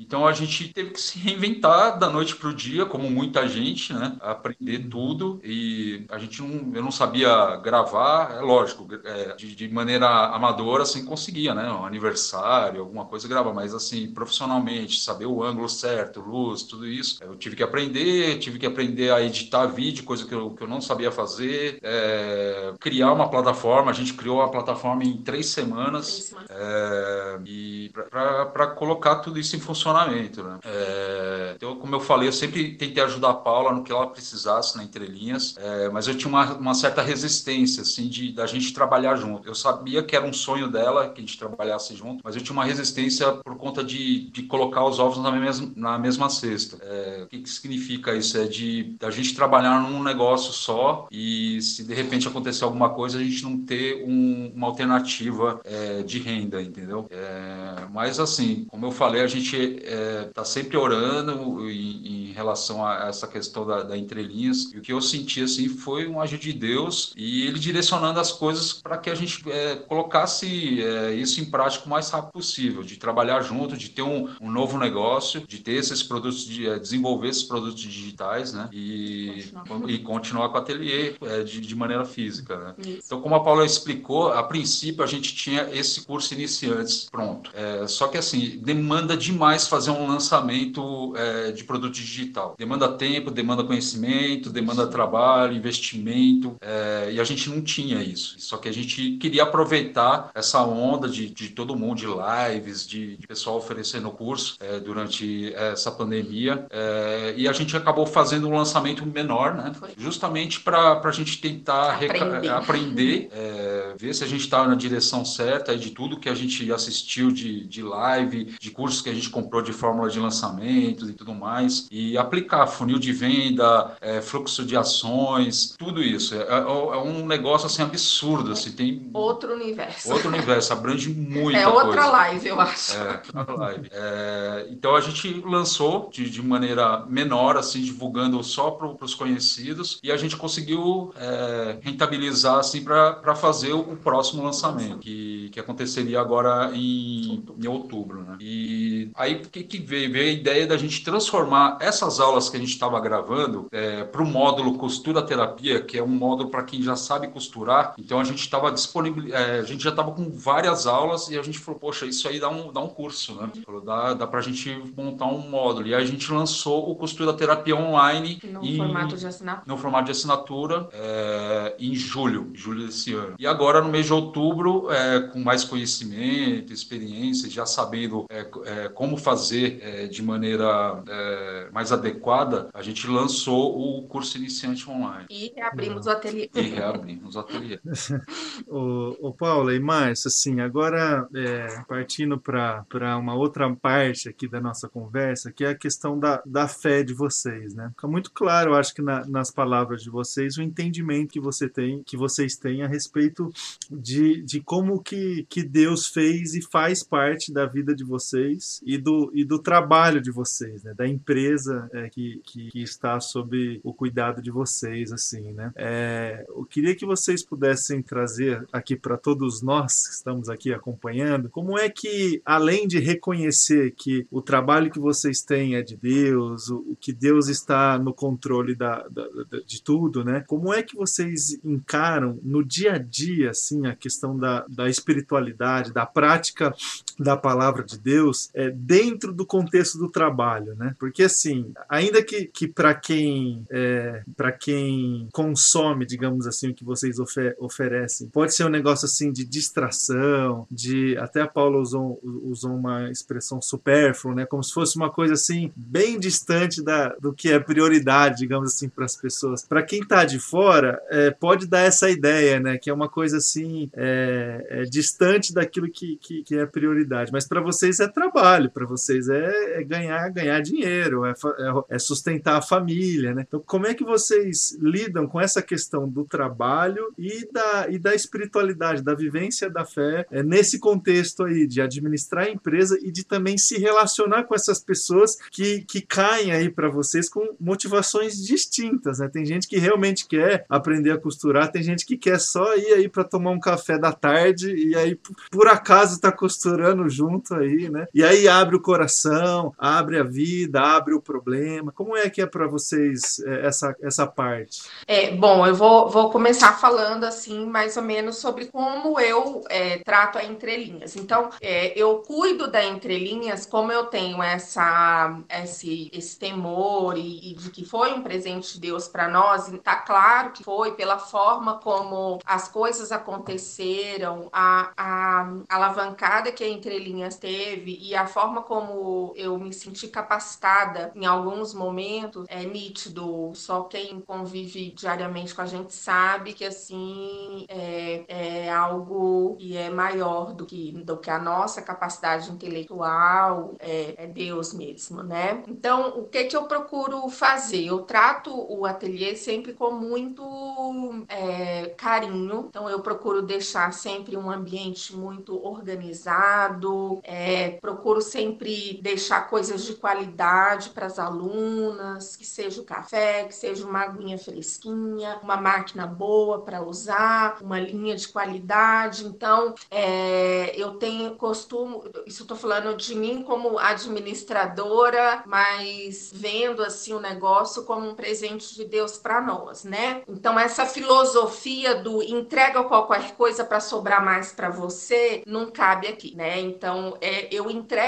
[0.00, 3.92] então a gente teve que se reinventar da noite para o dia, como muita gente,
[3.92, 4.16] né?
[4.20, 5.40] Aprender tudo.
[5.42, 10.82] E a gente não, eu não sabia gravar, é lógico, é, de, de, maneira amadora,
[10.82, 11.70] assim, conseguia, né?
[11.70, 17.22] Um aniversário, alguma coisa gravar, mas assim, profissionalmente, saber o ângulo certo, luz, tudo isso,
[17.22, 20.68] eu tive que aprender, tive que aprender a editar vídeo, coisa que eu, que eu
[20.68, 26.34] não sabia fazer, é, criar uma plataforma, a gente criou uma plataforma em três semanas,
[26.48, 30.58] é, e para colocar tudo isso em funcionamento, né?
[30.64, 34.76] É, então, como eu falei, eu sempre tentei ajudar a Paula no que ela precisasse
[34.76, 39.16] na entrelinhas, é, mas eu tinha uma, uma, certa resistência, assim, de da gente trabalhar
[39.16, 39.48] junto.
[39.48, 42.52] Eu sabia que era um sonho dela que a gente trabalhasse junto, mas eu tinha
[42.52, 46.78] uma resistência por conta de, de colocar os ovos na mesma, na mesma cesta.
[46.82, 48.38] É, o que, que significa isso?
[48.38, 53.18] É de a gente trabalhar num negócio só e se de repente acontecer alguma coisa,
[53.18, 57.06] a gente não ter um, uma alternativa é, de renda, entendeu?
[57.10, 62.86] É, mas assim, como eu falei, a gente está é, sempre orando em, em, relação
[62.86, 64.72] a essa questão da, da entrelinhas.
[64.72, 68.32] E o que eu senti assim foi um agir de Deus e ele direcionando as
[68.32, 72.82] coisas para que a gente é, colocasse é, isso em prática o mais rápido possível,
[72.82, 76.78] de trabalhar junto, de ter um, um novo negócio, de ter esses produtos, de é,
[76.78, 78.68] desenvolver esses produtos digitais, né?
[78.72, 82.74] E continuar, e continuar com o ateliê é, de, de, maneira física, né?
[83.04, 87.50] Então, como a Paula explicou, a princípio a gente tinha esse curso iniciantes pronto.
[87.54, 92.54] É, só que assim, demanda demais fazer um lançamento é, de produto digital.
[92.58, 98.36] Demanda tempo, demanda conhecimento, demanda trabalho, investimento, é, e a gente não tinha isso.
[98.38, 103.16] Só que a gente queria aproveitar essa onda de, de todo mundo, de lives, de,
[103.16, 108.56] de pessoal oferecendo curso é, durante essa pandemia, é, e a gente acabou fazendo um
[108.56, 109.72] lançamento menor, né?
[109.74, 109.90] Foi.
[109.96, 115.24] Justamente para a gente tentar aprender, aprender é, ver se a gente está na direção
[115.24, 118.70] certa de tudo que a gente assistiu de, de live, de
[119.00, 122.98] cursos que a gente comprou de fórmula de lançamento e tudo mais, e aplicar funil
[122.98, 126.34] de venda, é, fluxo de ações, tudo isso.
[126.34, 130.12] É, é, é, um negócio assim absurdo, assim, tem outro universo.
[130.12, 132.10] Outro universo, abrange muita É outra coisa.
[132.10, 132.96] live, eu acho.
[132.96, 133.88] É, outra live.
[133.90, 139.98] É, então a gente lançou de, de maneira menor, assim, divulgando só para os conhecidos,
[140.02, 146.20] e a gente conseguiu é, rentabilizar assim para fazer o, próximo lançamento, que, que aconteceria
[146.20, 148.22] agora em, em outubro.
[148.22, 148.36] Né?
[148.40, 150.10] E aí o que, que veio?
[150.12, 154.22] Veio a ideia da gente transformar essas aulas que a gente estava gravando é, para
[154.22, 157.94] o módulo costura terapia, que é um módulo para quem já sabe costurar.
[157.98, 161.42] Então a gente estava disponível, é, a gente já estava com várias aulas e a
[161.42, 163.50] gente falou, poxa, isso aí dá um, dá um curso, né?
[163.64, 165.86] Falou, dá, dá para a gente montar um módulo.
[165.86, 169.62] E aí a gente lançou o costura terapia online no em, formato de assinatura.
[169.66, 173.34] No formato de assinatura é, em julho, julho desse ano.
[173.38, 178.79] E agora no mês de outubro, é, com mais conhecimento, experiência, já sabendo é, é,
[178.88, 185.26] como fazer é, de maneira é, mais adequada, a gente lançou o curso iniciante online.
[185.30, 186.50] E reabrimos o ateliê.
[186.54, 187.78] E reabrimos o ateliê.
[188.66, 194.60] o, o Paula e Márcio, assim, agora é, partindo para uma outra parte aqui da
[194.60, 197.90] nossa conversa, que é a questão da, da fé de vocês, né?
[197.90, 201.68] Fica muito claro, eu acho que na, nas palavras de vocês, o entendimento que você
[201.68, 203.50] tem, que vocês têm a respeito
[203.90, 208.98] de, de como que, que Deus fez e faz parte da vida de vocês e
[208.98, 210.94] do, e do trabalho de vocês, né?
[210.94, 215.72] Da empresa é, que, que, que, está sob o cuidado de vocês, assim, né?
[215.76, 221.48] É, eu queria que vocês pudessem trazer aqui para todos nós que estamos aqui acompanhando,
[221.48, 226.68] como é que, além de reconhecer que o trabalho que vocês têm é de Deus,
[226.68, 230.44] o, o que Deus está no controle da, da, da, de tudo, né?
[230.46, 235.92] Como é que vocês encaram no dia a dia, assim, a questão da, da espiritualidade,
[235.92, 236.74] da prática
[237.18, 240.94] da palavra de Deus é, dentro do contexto do trabalho, né?
[240.98, 246.84] Porque assim, ainda que, que para quem é, para quem consome, digamos assim, o que
[246.84, 252.20] vocês ofer oferecem, pode ser um negócio assim de distração, de até a Paula usou,
[252.22, 254.46] usou uma expressão supérflua, né?
[254.46, 258.88] Como se fosse uma coisa assim bem distante da, do que é prioridade, digamos assim,
[258.88, 259.64] para as pessoas.
[259.64, 262.76] Para quem está de fora, é, pode dar essa ideia, né?
[262.76, 267.46] Que é uma coisa assim é, é distante daquilo que, que, que é prioridade, mas
[267.48, 272.58] para vocês é trabalho, para vocês é, é, ganhar, ganhar dinheiro, é, é, é, sustentar
[272.58, 273.44] a família, né?
[273.46, 278.14] Então, como é que vocês lidam com essa questão do trabalho e da, e da
[278.14, 283.24] espiritualidade, da vivência da fé, é, nesse contexto aí de administrar a empresa e de
[283.24, 289.18] também se relacionar com essas pessoas que, que caem aí para vocês com motivações distintas,
[289.18, 289.28] né?
[289.28, 293.08] Tem gente que realmente quer aprender a costurar, tem gente que quer só ir aí
[293.08, 295.18] para tomar um café da tarde e aí
[295.50, 298.06] por acaso está costurando junto aí, né?
[298.14, 301.92] E abre o coração, abre a vida, abre o problema.
[301.92, 304.82] Como é que é para vocês é, essa, essa parte?
[305.06, 309.98] É, bom, eu vou, vou começar falando assim, mais ou menos sobre como eu é,
[309.98, 311.16] trato a entrelinhas.
[311.16, 317.54] Então, é, eu cuido da entrelinhas como eu tenho essa, esse, esse temor e, e
[317.54, 319.70] de que foi um presente de Deus para nós.
[319.82, 326.68] Tá claro que foi pela forma como as coisas aconteceram, a, a alavancada que a
[326.68, 333.52] entrelinhas teve e a forma como eu me senti capacitada em alguns momentos é nítido.
[333.54, 339.90] Só quem convive diariamente com a gente sabe que assim é, é algo que é
[339.90, 345.62] maior do que, do que a nossa capacidade intelectual, é, é Deus mesmo, né?
[345.66, 347.84] Então, o que que eu procuro fazer?
[347.84, 352.66] Eu trato o ateliê sempre com muito é, carinho.
[352.68, 359.94] Então, eu procuro deixar sempre um ambiente muito organizado é, procuro sempre deixar coisas de
[359.94, 366.06] qualidade para as alunas, que seja o café, que seja uma aguinha fresquinha, uma máquina
[366.06, 369.26] boa para usar, uma linha de qualidade.
[369.26, 377.12] Então, é, eu tenho costume, isso estou falando de mim como administradora, mas vendo assim
[377.12, 380.22] o negócio como um presente de Deus para nós, né?
[380.26, 386.34] Então, essa filosofia do entrega qualquer coisa para sobrar mais para você não cabe aqui,
[386.34, 386.60] né?
[386.60, 387.99] Então, é, eu entrego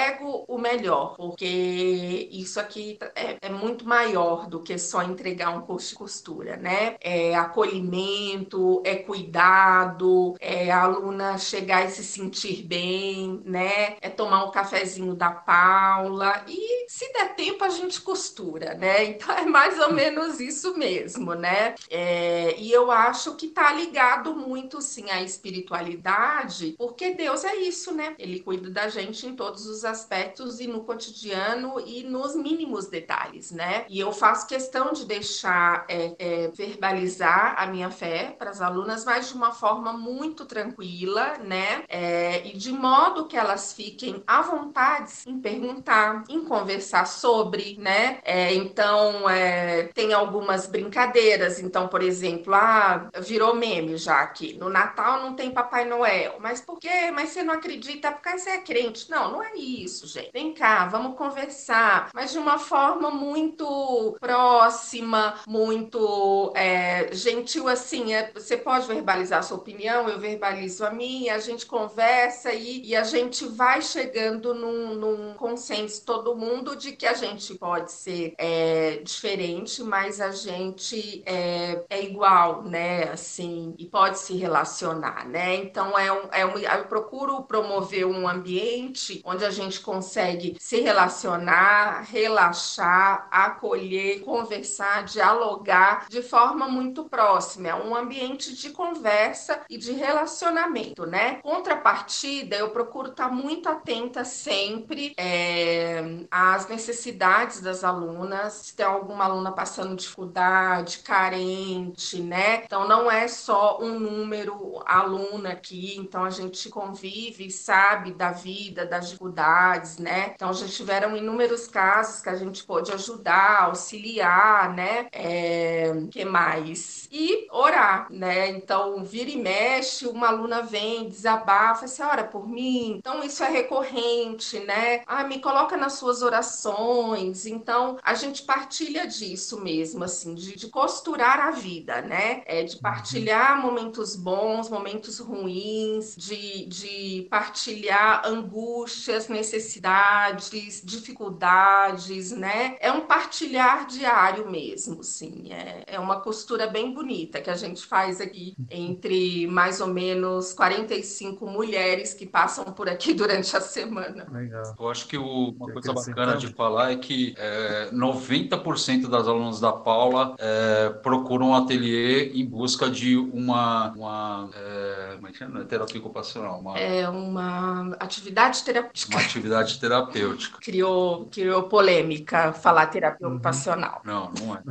[0.48, 5.90] o melhor, porque isso aqui é, é muito maior do que só entregar um curso
[5.90, 6.96] de costura, né?
[7.00, 13.96] É acolhimento, é cuidado, é a aluna chegar e se sentir bem, né?
[14.00, 19.04] É tomar um cafezinho da Paula e se der tempo a gente costura, né?
[19.22, 21.74] Então é mais ou menos isso mesmo, né?
[21.90, 27.92] É, e eu acho que tá ligado muito sim à espiritualidade, porque Deus é isso,
[27.92, 28.14] né?
[28.18, 33.50] Ele cuida da gente em todos os aspectos e no cotidiano e nos mínimos detalhes,
[33.50, 33.84] né?
[33.88, 39.04] E eu faço questão de deixar é, é, verbalizar a minha fé para as alunas,
[39.04, 41.84] mas de uma forma muito tranquila, né?
[41.88, 48.18] É, e de modo que elas fiquem à vontade em perguntar, em conversar sobre, né?
[48.24, 51.60] É, então, é, tem algumas brincadeiras.
[51.60, 54.54] Então, por exemplo, ah, virou meme já aqui.
[54.54, 56.36] No Natal não tem Papai Noel.
[56.40, 57.10] Mas por quê?
[57.12, 59.10] Mas você não acredita porque você é crente.
[59.10, 60.30] Não, não é isso, gente.
[60.32, 62.10] Vem cá, vamos conversar.
[62.14, 68.12] Mas de uma forma muito próxima, muito é, gentil, assim.
[68.12, 72.86] É, você pode verbalizar a sua opinião, eu verbalizo a minha, a gente conversa e,
[72.86, 77.92] e a gente vai chegando num, num, consenso, todo mundo, de que a gente pode
[77.92, 83.04] ser é, diferente, mas a gente é, é, igual, né?
[83.10, 85.56] Assim, e pode se relacionar, né?
[85.56, 90.80] Então, é um, é um, eu procuro promover um ambiente onde a gente consegue se
[90.80, 97.68] relacionar, relaxar, acolher, conversar, dialogar de forma muito próxima.
[97.68, 101.36] É um ambiente de conversa e de relacionamento, né?
[101.42, 109.24] Contrapartida, eu procuro estar muito atenta sempre é, às necessidades das alunas, se tem alguma
[109.24, 112.64] aluna passando dificuldade, carente, né?
[112.64, 118.86] Então não é só um número aluna aqui, então a gente convive, sabe da vida,
[118.86, 119.51] das dificuldades,
[119.98, 120.32] né?
[120.34, 125.06] Então já tiveram inúmeros casos que a gente pôde ajudar, auxiliar, né?
[125.12, 127.08] É, que mais?
[127.10, 128.48] E orar, né?
[128.50, 132.96] Então vira e mexe, uma aluna vem, desabafa, assim, ora por mim.
[132.98, 135.02] Então isso é recorrente, né?
[135.06, 137.46] Ah, me coloca nas suas orações.
[137.46, 142.42] Então a gente partilha disso mesmo, assim, de, de costurar a vida, né?
[142.46, 152.76] É de partilhar momentos bons, momentos ruins, de, de partilhar angústias, necessidades, dificuldades, né?
[152.80, 155.50] É um partilhar diário mesmo, sim.
[155.50, 160.52] É, é uma costura bem bonita que a gente faz aqui entre mais ou menos
[160.52, 164.26] 45 mulheres que passam por aqui durante a semana.
[164.30, 164.74] Legal.
[164.78, 169.60] Eu acho que o, uma coisa bacana de falar é que é, 90% das alunas
[169.60, 175.44] da Paula é, procuram um ateliê em busca de uma, uma é, como é que
[175.44, 175.64] é?
[175.64, 176.60] terapia ocupacional.
[176.60, 176.78] Uma...
[176.78, 179.18] É uma atividade terapêutica.
[179.24, 180.58] Atividade terapêutica.
[180.60, 183.34] criou, criou polêmica falar terapia uhum.
[183.34, 184.00] ocupacional.
[184.04, 184.62] Não, não é.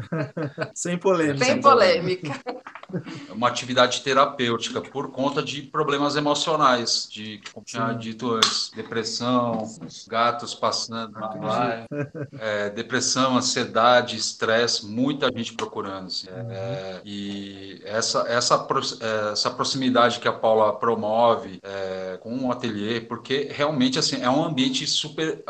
[0.74, 1.46] Sem polêmica.
[1.46, 2.40] Sem polêmica.
[3.30, 9.64] É uma atividade terapêutica por conta de problemas emocionais, de, como tinha dito antes, depressão,
[10.08, 11.86] gatos passando lá,
[12.40, 16.08] é, depressão, ansiedade, estresse, muita gente procurando.
[16.08, 16.28] Assim.
[16.30, 16.52] Uhum.
[16.52, 18.68] É, e essa, essa,
[19.32, 24.30] essa proximidade que a Paula promove é, com o um ateliê, porque realmente assim, é
[24.30, 25.44] um ambiente super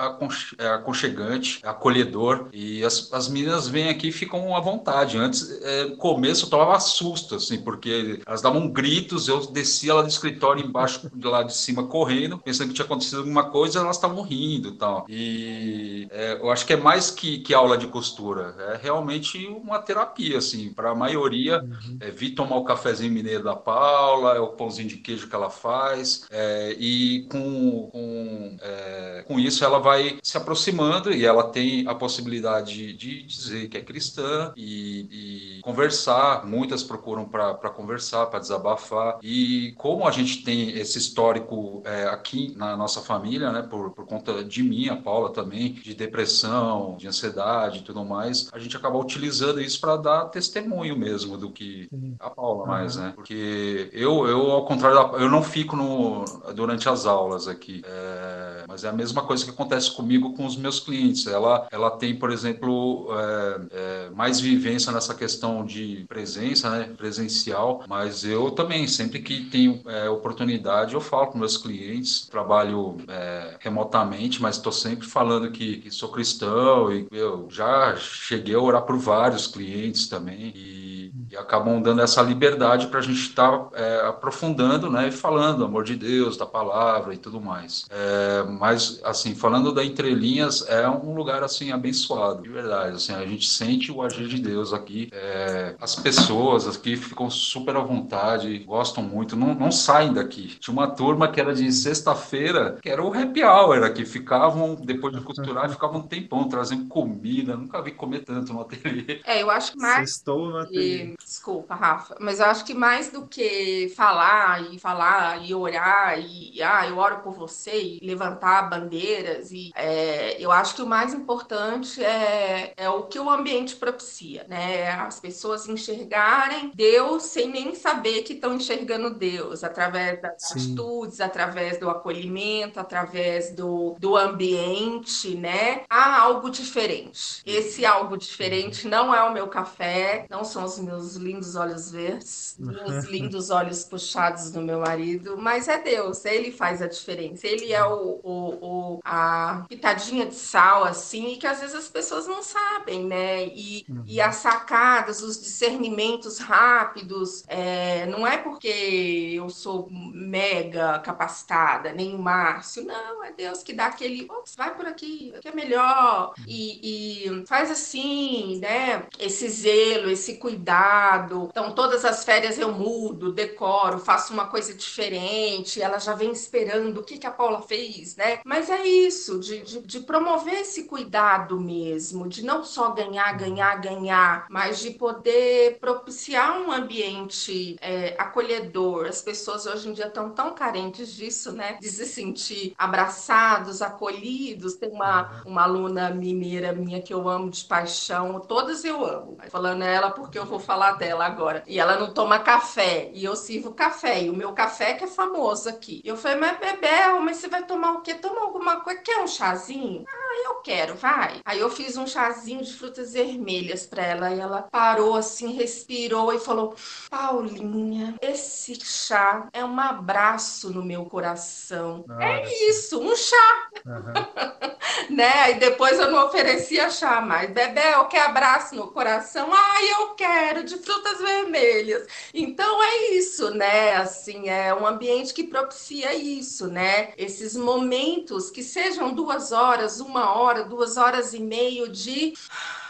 [0.58, 5.18] é, aconchegante, acolhedor, e as, as meninas vêm aqui e ficam à vontade.
[5.18, 10.02] Antes, é, no começo, eu tomava susto, assim, porque elas davam gritos, eu descia lá
[10.02, 13.96] do escritório embaixo, de lá de cima, correndo, pensando que tinha acontecido alguma coisa, elas
[13.96, 15.06] estavam rindo e tal.
[15.10, 19.80] E é, eu acho que é mais que, que aula de costura, é realmente uma
[19.80, 21.62] terapia, assim, para a maioria.
[21.62, 21.98] Uhum.
[22.00, 25.50] É, vi tomar o cafezinho mineiro da Paula, é o pãozinho de queijo que ela
[25.50, 28.81] faz, é, e com, com, é,
[29.28, 33.82] com isso ela vai se aproximando e ela tem a possibilidade de dizer que é
[33.82, 36.46] cristã e, e conversar.
[36.46, 39.20] Muitas procuram para conversar, para desabafar.
[39.22, 44.06] E como a gente tem esse histórico é, aqui na nossa família, né, por, por
[44.06, 48.76] conta de mim, a Paula também, de depressão, de ansiedade e tudo mais, a gente
[48.76, 51.88] acaba utilizando isso para dar testemunho mesmo do que
[52.20, 53.14] a Paula mais, né?
[53.16, 58.66] Porque eu, eu ao contrário, da, eu não fico no, durante as aulas aqui, é,
[58.72, 61.28] mas é a mesma coisa que acontece comigo com os meus clientes.
[61.28, 67.84] Ela, ela tem, por exemplo, é, é, mais vivência nessa questão de presença, né, presencial,
[67.88, 73.58] mas eu também, sempre que tenho é, oportunidade, eu falo com meus clientes, trabalho é,
[73.60, 78.84] remotamente, mas estou sempre falando que, que, sou cristão e eu já cheguei a orar
[78.84, 80.54] por vários clientes também.
[80.56, 80.91] E,
[81.32, 85.64] e acabam dando essa liberdade para a gente estar tá, é, aprofundando, né, e falando
[85.64, 87.86] amor de Deus, da palavra e tudo mais.
[87.90, 92.98] É, mas assim, falando da entrelinhas, é um lugar assim abençoado, de verdade.
[92.98, 95.10] Assim, a gente sente o agir de Deus aqui.
[95.14, 100.58] É, as pessoas aqui ficam super à vontade, gostam muito, não, não saem daqui.
[100.60, 105.16] Tinha uma turma que era de sexta-feira, que era o happy hour aqui, ficavam, depois
[105.16, 107.56] de costurar, ficavam um tempão trazendo comida.
[107.56, 109.22] Nunca vi comer tanto no ateliê.
[109.24, 110.12] É, eu acho que mais.
[110.12, 111.16] Estou no ateliê.
[111.26, 116.62] Desculpa, Rafa, mas eu acho que mais do que falar e falar e orar e
[116.62, 121.14] ah, eu oro por você e levantar bandeiras e é, eu acho que o mais
[121.14, 124.92] importante é, é o que o ambiente propicia, né?
[124.92, 130.54] As pessoas enxergarem Deus sem nem saber que estão enxergando Deus, através das Sim.
[130.54, 135.84] atitudes, através do acolhimento, através do, do ambiente, né?
[135.90, 137.42] Há algo diferente.
[137.46, 142.58] Esse algo diferente não é o meu café, não são os meus lindos olhos verdes,
[142.60, 147.48] os lindos olhos puxados do meu marido, mas é Deus, ele faz a diferença.
[147.48, 151.88] Ele é o, o, o a pitadinha de sal, assim, e que às vezes as
[151.88, 153.48] pessoas não sabem, né?
[153.48, 154.04] E, uhum.
[154.06, 162.16] e as sacadas, os discernimentos rápidos, é, não é porque eu sou mega capacitada, nem
[162.16, 166.34] o Márcio, não, é Deus que dá aquele, ops, vai por aqui, que é melhor,
[166.48, 169.06] e, e faz assim, né?
[169.20, 171.01] Esse zelo, esse cuidado.
[171.50, 177.00] Então, todas as férias eu mudo, decoro, faço uma coisa diferente, ela já vem esperando
[177.00, 178.40] o que, que a Paula fez, né?
[178.46, 183.82] Mas é isso, de, de, de promover esse cuidado mesmo, de não só ganhar, ganhar,
[183.82, 189.06] ganhar, mas de poder propiciar um ambiente é, acolhedor.
[189.08, 191.78] As pessoas hoje em dia estão tão carentes disso, né?
[191.82, 194.76] De se sentir abraçados, acolhidos.
[194.76, 199.38] Tem uma, uma aluna mineira minha que eu amo de paixão, todas eu amo.
[199.50, 201.64] Falando ela porque eu vou falar dela agora.
[201.68, 205.08] E ela não toma café, e eu sirvo café, e o meu café que é
[205.08, 206.02] famoso aqui.
[206.04, 208.16] E eu falei, mas Bebel, mas você vai tomar o quê?
[208.16, 210.04] Toma alguma coisa, quer um chazinho?
[210.08, 211.42] Ah, eu quero, vai.
[211.46, 216.34] Aí eu fiz um chazinho de frutas vermelhas para ela, e ela parou assim, respirou
[216.34, 216.76] e falou,
[217.10, 222.04] Paulinha, esse chá é um abraço no meu coração.
[222.08, 222.24] Nossa.
[222.24, 223.70] É isso, um chá.
[223.86, 225.16] Uhum.
[225.16, 225.52] né?
[225.52, 227.52] E depois eu não oferecia chá mais.
[227.52, 229.50] Bebel, quer abraço no coração?
[229.52, 232.08] Ah, eu quero, de frutas vermelhas.
[232.34, 233.96] Então é isso, né?
[233.96, 237.14] Assim, é um ambiente que propicia isso, né?
[237.18, 242.34] Esses momentos que sejam duas horas, uma hora, duas horas e meio de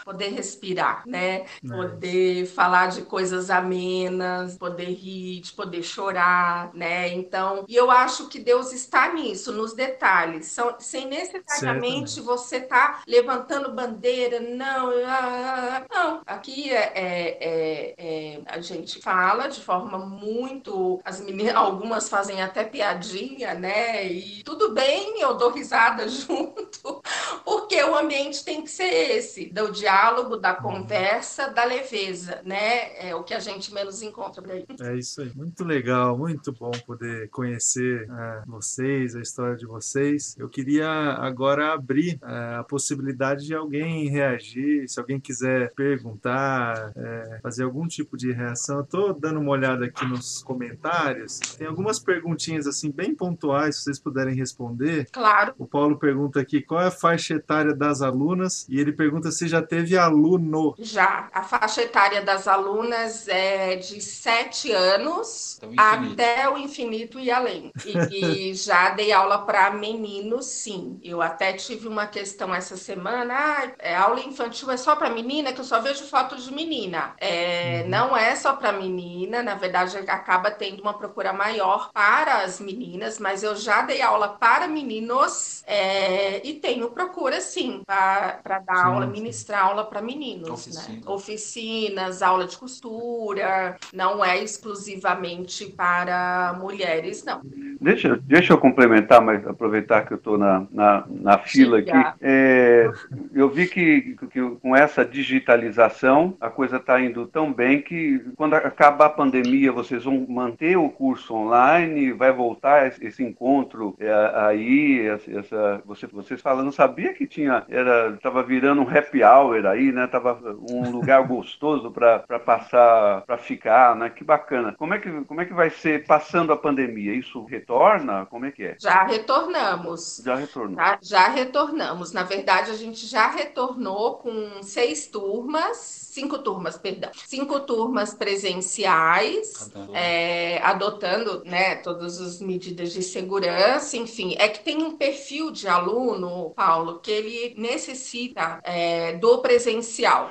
[0.04, 1.42] poder respirar, né?
[1.42, 1.46] É.
[1.68, 7.08] Poder falar de coisas amenas, poder rir, de poder chorar, né?
[7.08, 12.26] Então, e eu acho que Deus está nisso, nos detalhes, são, sem necessariamente certo.
[12.26, 16.22] você estar tá levantando bandeira, não, ah, ah, ah, não.
[16.26, 22.42] Aqui é, é, é, é, a gente fala de forma muito, as meninas, algumas fazem
[22.42, 24.06] até piadinha, né?
[24.06, 27.02] E tudo bem, eu dou risada junto,
[27.44, 30.62] porque o ambiente tem que ser esse, do diálogo diálogo, da uhum.
[30.62, 32.96] conversa, da leveza, né?
[33.08, 34.64] É o que a gente menos encontra por aí.
[34.80, 35.30] É isso aí.
[35.34, 40.34] Muito legal, muito bom poder conhecer é, vocês, a história de vocês.
[40.38, 47.40] Eu queria agora abrir é, a possibilidade de alguém reagir, se alguém quiser perguntar, é,
[47.42, 48.78] fazer algum tipo de reação.
[48.78, 51.38] Eu tô dando uma olhada aqui nos comentários.
[51.58, 55.06] Tem algumas perguntinhas assim bem pontuais, se vocês puderem responder.
[55.12, 55.54] Claro.
[55.58, 59.46] O Paulo pergunta aqui qual é a faixa etária das alunas e ele pergunta se
[59.46, 60.74] já teve teve aluno?
[60.78, 61.28] Já.
[61.32, 67.72] A faixa etária das alunas é de sete anos até o infinito e além.
[67.84, 70.98] E, e já dei aula para meninos, sim.
[71.02, 73.34] Eu até tive uma questão essa semana.
[73.34, 77.14] Ah, é, aula infantil é só para menina, que eu só vejo fotos de menina.
[77.18, 77.90] É, uhum.
[77.90, 83.18] Não é só para menina, na verdade, acaba tendo uma procura maior para as meninas,
[83.18, 88.82] mas eu já dei aula para meninos é, e tenho procura sim, para dar sim,
[88.82, 89.12] aula, sim.
[89.12, 90.54] ministrar aula para meninos, né?
[90.54, 90.94] Oficina.
[90.94, 91.02] né?
[91.06, 97.40] Oficinas, aula de costura, não é exclusivamente para mulheres, não.
[97.80, 102.18] Deixa, deixa eu complementar, mas aproveitar que eu estou na, na, na, fila Sim, aqui.
[102.20, 102.90] É,
[103.34, 108.54] eu vi que, que com essa digitalização a coisa está indo tão bem que quando
[108.54, 115.08] acabar a pandemia vocês vão manter o curso online, vai voltar esse, encontro é, aí,
[115.08, 120.06] essa, você, vocês falando, sabia que tinha, era, estava virando um happy hour aí, né?
[120.06, 120.40] Tava
[120.70, 124.10] um lugar gostoso para passar, para ficar, né?
[124.10, 124.74] Que bacana.
[124.78, 127.14] Como é que, como é que vai ser passando a pandemia?
[127.14, 128.26] Isso retorna?
[128.26, 128.76] Como é que é?
[128.80, 130.22] Já retornamos.
[130.24, 130.76] Já retornou.
[130.76, 132.12] Já, já retornamos.
[132.12, 139.70] Na verdade, a gente já retornou com seis turmas cinco turmas, perdão, cinco turmas presenciais,
[139.94, 145.66] é, adotando né, todas as medidas de segurança, enfim, é que tem um perfil de
[145.66, 149.51] aluno, Paulo, que ele necessita é, do presencial,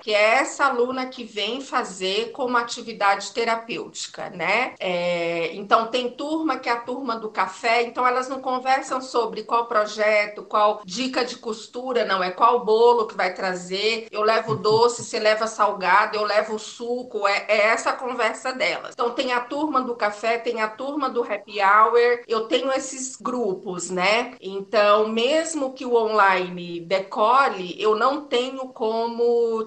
[0.02, 4.74] que é essa aluna que vem fazer como atividade terapêutica, né?
[4.80, 9.44] É, então tem turma que é a turma do café, então elas não conversam sobre
[9.44, 14.56] qual projeto, qual dica de costura, não, é qual bolo que vai trazer, eu levo
[14.56, 18.92] doce, você leva salgado eu levo suco, é, é essa conversa delas.
[18.94, 23.16] Então tem a turma do café, tem a turma do happy hour, eu tenho esses
[23.16, 24.34] grupos, né?
[24.40, 29.11] Então, mesmo que o online decole, eu não tenho como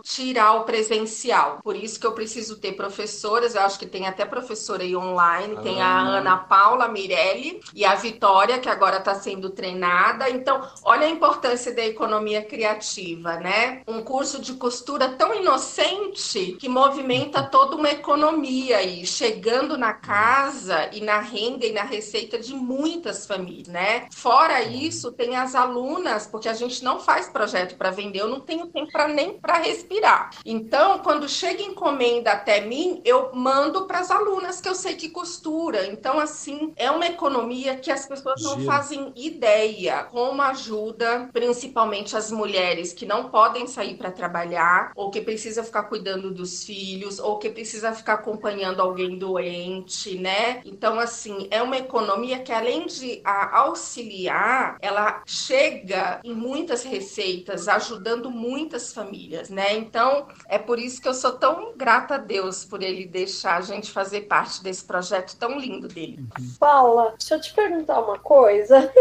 [0.03, 1.61] tirar o presencial.
[1.62, 5.55] Por isso que eu preciso ter professoras, eu acho que tem até professora aí online,
[5.57, 10.28] ah, tem a Ana Paula Mirelli e a Vitória, que agora está sendo treinada.
[10.30, 13.82] Então, olha a importância da economia criativa, né?
[13.86, 20.90] Um curso de costura tão inocente que movimenta toda uma economia e chegando na casa
[20.92, 24.09] e na renda e na receita de muitas famílias, né?
[24.12, 28.40] Fora isso, tem as alunas, porque a gente não faz projeto para vender, eu não
[28.40, 30.30] tenho tempo para nem para respirar.
[30.45, 35.11] Então, quando chega encomenda até mim, eu mando para as alunas que eu sei que
[35.11, 35.87] costura.
[35.87, 42.30] Então, assim, é uma economia que as pessoas não fazem ideia como ajuda, principalmente as
[42.30, 47.39] mulheres que não podem sair para trabalhar ou que precisam ficar cuidando dos filhos ou
[47.39, 50.61] que precisa ficar acompanhando alguém doente, né?
[50.64, 58.30] Então, assim, é uma economia que além de auxiliar, ela chega em muitas receitas, ajudando
[58.30, 59.75] muitas famílias, né?
[59.75, 63.61] Então, é por isso que eu sou tão grata a Deus por ele deixar a
[63.61, 66.25] gente fazer parte desse projeto tão lindo dele.
[66.59, 68.93] Paula, deixa eu te perguntar uma coisa.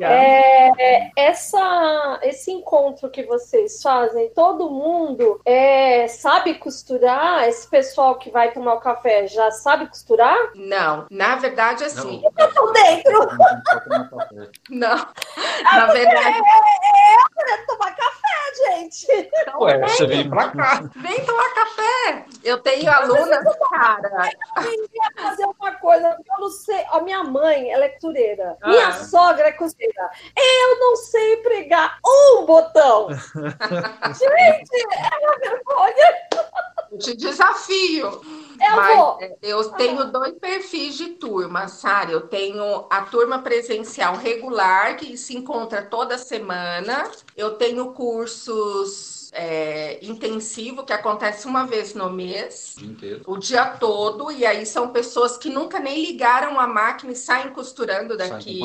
[0.00, 7.46] É, essa, esse encontro que vocês fazem, todo mundo é, sabe costurar?
[7.48, 10.36] Esse pessoal que vai tomar o café já sabe costurar?
[10.54, 12.22] Não, na verdade, assim.
[12.22, 12.46] Não.
[12.46, 13.28] Eu tô dentro.
[14.70, 15.06] Não,
[15.64, 16.36] na verdade.
[16.36, 19.27] É, eu quero tomar café, gente.
[19.34, 20.90] Então, Ué, vem, você vem pra cá.
[20.96, 22.24] Vem tomar café.
[22.44, 24.30] Eu tenho alunas, cara.
[24.56, 26.84] Eu fazer uma coisa, eu não sei.
[26.90, 28.56] A minha mãe, ela é costureira.
[28.62, 28.68] Ah.
[28.68, 30.10] Minha sogra é costureira.
[30.36, 33.08] Eu não sei pregar um botão.
[34.14, 36.28] gente, é uma vergonha.
[36.90, 38.06] Eu te desafio.
[38.60, 39.18] Eu Mas vou.
[39.20, 42.10] É, eu tenho dois perfis de turma, Sara.
[42.10, 47.10] Eu tenho a turma presencial regular, que se encontra toda semana.
[47.36, 52.76] Eu tenho cursos é, intensivo que acontece uma vez no mês,
[53.26, 57.50] o dia todo, e aí são pessoas que nunca nem ligaram a máquina e saem
[57.50, 58.60] costurando daqui.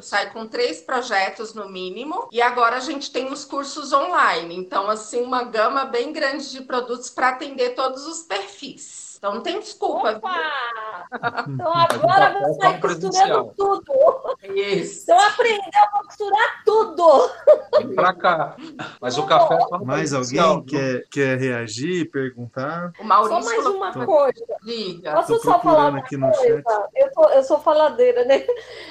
[0.00, 2.28] Sai com, com três projetos no mínimo.
[2.30, 4.56] E agora a gente tem os cursos online.
[4.56, 9.03] Então, assim, uma gama bem grande de produtos para atender todos os perfis.
[9.24, 10.10] Então não tem desculpa.
[10.10, 11.44] Opa!
[11.48, 14.36] Então agora vou sair costurando tudo.
[14.54, 15.04] Isso.
[15.04, 17.30] Então aprendeu a costurar tudo.
[17.78, 18.56] Vem pra cá.
[19.00, 22.92] Mas o café é Mais alguém quer, quer reagir, perguntar?
[23.00, 24.04] O Maurício só mais uma tô...
[24.04, 24.44] coisa.
[24.62, 25.12] Diga.
[25.14, 26.34] Posso só falar uma aqui coisa?
[26.34, 26.64] Chat.
[26.94, 28.44] Eu, tô, eu sou faladeira, né?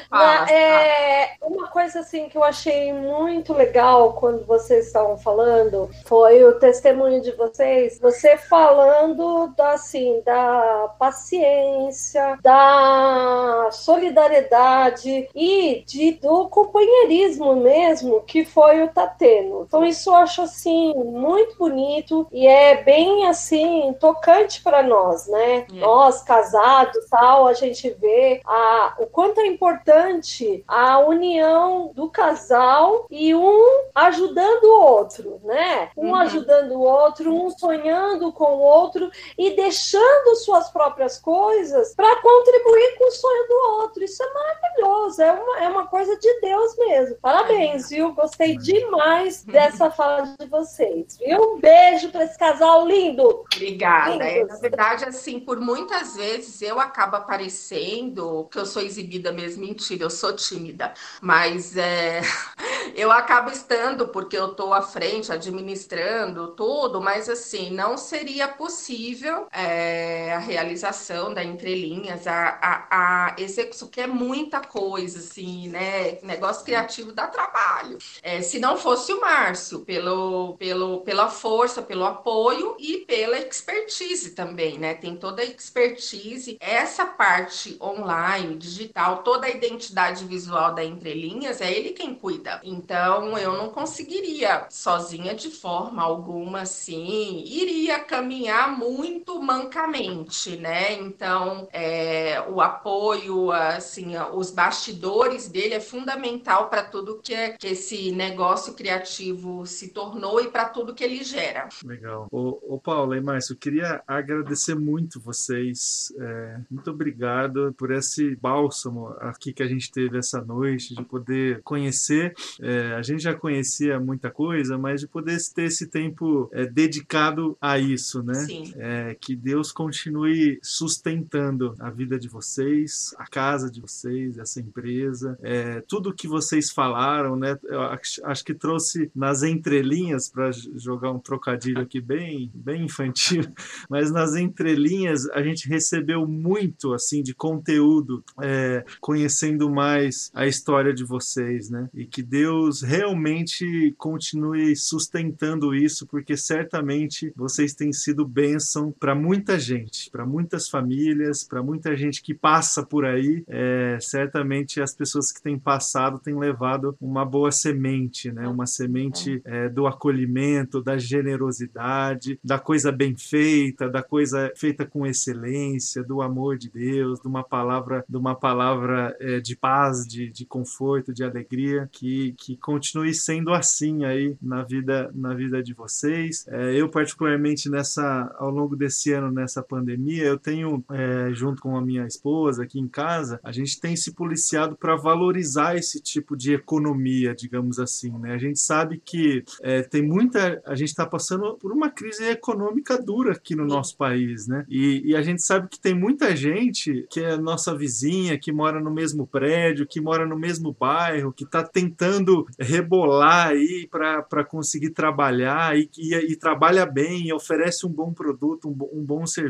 [0.10, 6.44] Ah, é, uma coisa assim que eu achei muito legal quando vocês estavam falando foi
[6.44, 16.47] o testemunho de vocês, você falando da, assim, da paciência, da solidariedade e de, do
[16.47, 19.63] companheirismo mesmo, que foi o Tateno.
[19.67, 25.65] Então, isso eu acho assim muito bonito e é bem assim tocante para nós, né?
[25.69, 25.74] É.
[25.74, 33.05] Nós casados, tal, a gente vê a, o quanto é importante a união do casal
[33.09, 35.89] e um ajudando o outro, né?
[35.97, 36.15] Um uhum.
[36.15, 40.12] ajudando o outro, um sonhando com o outro e deixando
[40.43, 44.03] suas próprias coisas para contribuir com o sonho do outro.
[44.03, 47.16] Isso é maravilhoso, é uma, é uma coisa de Deus mesmo.
[47.22, 48.14] Parabéns, viu?
[48.14, 51.55] Gostei demais dessa fala de vocês, viu?
[51.55, 53.45] Um beijo para esse casal lindo.
[53.53, 54.24] Obrigada.
[54.24, 59.66] É, na verdade, assim, por muitas vezes eu acabo aparecendo, que eu sou exibida mesmo,
[59.66, 62.22] mentira, eu sou tímida, mas é,
[62.95, 69.47] eu acabo estando porque eu estou à frente, administrando tudo, mas assim, não seria possível
[69.51, 70.03] é,
[70.34, 72.88] a realização da entrelinhas, a, a,
[73.32, 76.18] a execução, que é muita coisa, assim, né?
[76.24, 77.97] Negócio criativo dá trabalho.
[78.22, 84.32] É, se não fosse o Márcio, pelo, pelo, pela força, pelo apoio e pela expertise
[84.32, 84.93] também, né?
[84.93, 91.72] Tem toda a expertise, essa parte online, digital, toda a identidade visual da entrelinhas, é
[91.72, 92.60] ele quem cuida.
[92.64, 99.41] Então, eu não conseguiria sozinha de forma alguma, assim, iria caminhar muito
[99.84, 100.94] mancamente, né?
[100.94, 107.68] Então, é, o apoio, assim, os bastidores dele é fundamental para tudo que, é, que
[107.68, 111.68] esse negócio criativo se tornou e para tudo que ele gera.
[111.84, 112.28] Legal.
[112.32, 116.14] Ô, ô Paulo e Márcio, eu queria agradecer muito vocês.
[116.18, 121.62] É, muito obrigado por esse bálsamo aqui que a gente teve essa noite, de poder
[121.64, 122.34] conhecer.
[122.62, 127.58] É, a gente já conhecia muita coisa, mas de poder ter esse tempo é, dedicado
[127.60, 128.36] a isso, né?
[128.36, 128.74] Sim.
[128.78, 135.38] É, que Deus continue sustentando a vida de vocês, a casa de vocês, essa empresa,
[135.41, 137.57] é, tudo que vocês falaram, né?
[137.63, 143.43] Eu acho, que trouxe nas entrelinhas para jogar um trocadilho aqui bem, bem infantil,
[143.89, 150.93] mas nas entrelinhas a gente recebeu muito assim de conteúdo, é, conhecendo mais a história
[150.93, 151.89] de vocês, né?
[151.93, 159.57] E que Deus realmente continue sustentando isso, porque certamente vocês têm sido bênção para muita
[159.64, 163.43] gente, para muitas famílias, para muita gente que passa por aí.
[163.47, 168.47] É, certamente as pessoas que têm passado têm levado uma boa semente, né?
[168.47, 175.05] Uma semente é, do acolhimento, da generosidade, da coisa bem feita, da coisa feita com
[175.05, 180.30] excelência, do amor de Deus, de uma palavra, de uma palavra é, de paz, de,
[180.30, 185.74] de conforto, de alegria, que, que continue sendo assim aí na vida na vida de
[185.74, 186.45] vocês.
[186.47, 191.76] É, eu particularmente nessa ao longo desse ano nessa pandemia, eu tenho é, junto com
[191.78, 196.36] a minha esposa aqui em casa, a gente tem se policiado para valorizar esse tipo
[196.36, 198.34] de economia, digamos assim, né?
[198.34, 203.01] A gente sabe que é, tem muita, a gente está passando por uma crise econômica
[203.01, 204.66] dura aqui no nosso país, né?
[204.70, 208.80] E, e, a gente sabe que tem muita gente que é nossa vizinha, que mora
[208.80, 214.91] no mesmo prédio, que mora no mesmo bairro, que está tentando rebolar aí para conseguir
[214.91, 219.43] trabalhar e, e, e, trabalha bem e oferece um bom produto, um, um bom serviço.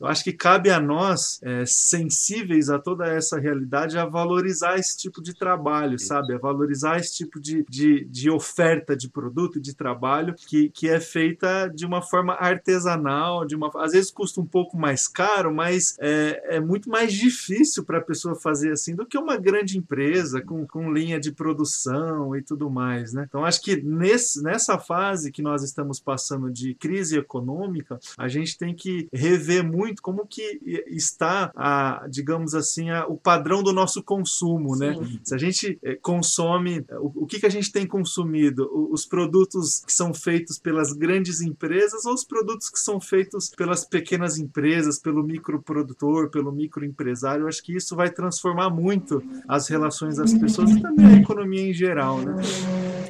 [0.00, 4.96] Eu acho que cabe a nós, é, sensíveis a toda essa realidade, a valorizar esse
[4.96, 6.34] tipo de trabalho, sabe?
[6.34, 11.00] A valorizar esse tipo de, de, de oferta de produto, de trabalho, que, que é
[11.00, 15.96] feita de uma forma artesanal, de uma às vezes custa um pouco mais caro, mas
[16.00, 20.40] é, é muito mais difícil para a pessoa fazer assim do que uma grande empresa
[20.40, 23.26] com, com linha de produção e tudo mais, né?
[23.28, 28.56] Então acho que nesse, nessa fase que nós estamos passando de crise econômica, a gente
[28.56, 34.02] tem que rever muito como que está a, digamos assim, a, o padrão do nosso
[34.02, 34.94] consumo, né?
[34.94, 35.00] Sim.
[35.00, 35.20] né?
[35.22, 38.68] Se a gente eh, consome, o, o que, que a gente tem consumido?
[38.90, 43.84] Os produtos que são feitos pelas grandes empresas ou os produtos que são feitos pelas
[43.84, 47.44] pequenas empresas, pelo microprodutor, pelo microempresário?
[47.44, 51.70] Eu acho que isso vai transformar muito as relações das pessoas e também a economia
[51.70, 52.34] em geral, né?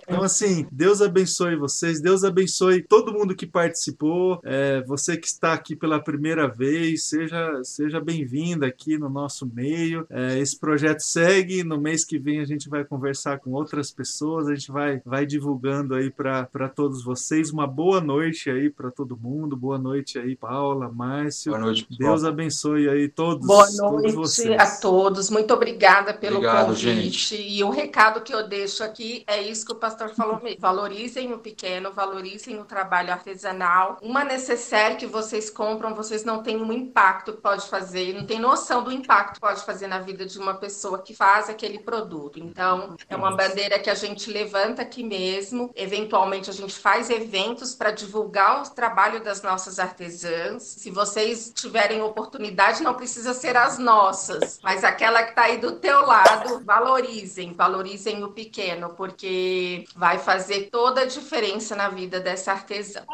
[0.09, 5.53] Então, assim, Deus abençoe vocês, Deus abençoe todo mundo que participou, é, você que está
[5.53, 10.07] aqui pela primeira vez, seja, seja bem-vinda aqui no nosso meio.
[10.09, 14.49] É, esse projeto segue, no mês que vem a gente vai conversar com outras pessoas,
[14.49, 17.51] a gente vai, vai divulgando aí para todos vocês.
[17.51, 21.53] Uma boa noite aí para todo mundo, boa noite aí, Paula, Márcio.
[21.53, 23.47] Boa noite, Deus abençoe aí todos.
[23.47, 27.37] Boa noite todos a todos, muito obrigada pelo Obrigado, convite.
[27.37, 27.37] Gente.
[27.37, 30.61] E o recado que eu deixo aqui é isso que o pastor pastor falou mesmo.
[30.61, 33.99] Valorizem o pequeno, valorizem o trabalho artesanal.
[34.01, 38.39] Uma necessaire que vocês compram, vocês não têm um impacto que pode fazer, não tem
[38.39, 42.39] noção do impacto que pode fazer na vida de uma pessoa que faz aquele produto.
[42.39, 45.71] Então, é uma bandeira que a gente levanta aqui mesmo.
[45.75, 50.63] Eventualmente, a gente faz eventos para divulgar o trabalho das nossas artesãs.
[50.63, 55.73] Se vocês tiverem oportunidade, não precisa ser as nossas, mas aquela que está aí do
[55.73, 62.53] teu lado, valorizem, valorizem o pequeno, porque vai fazer toda a diferença na vida dessa
[62.53, 63.07] artesã.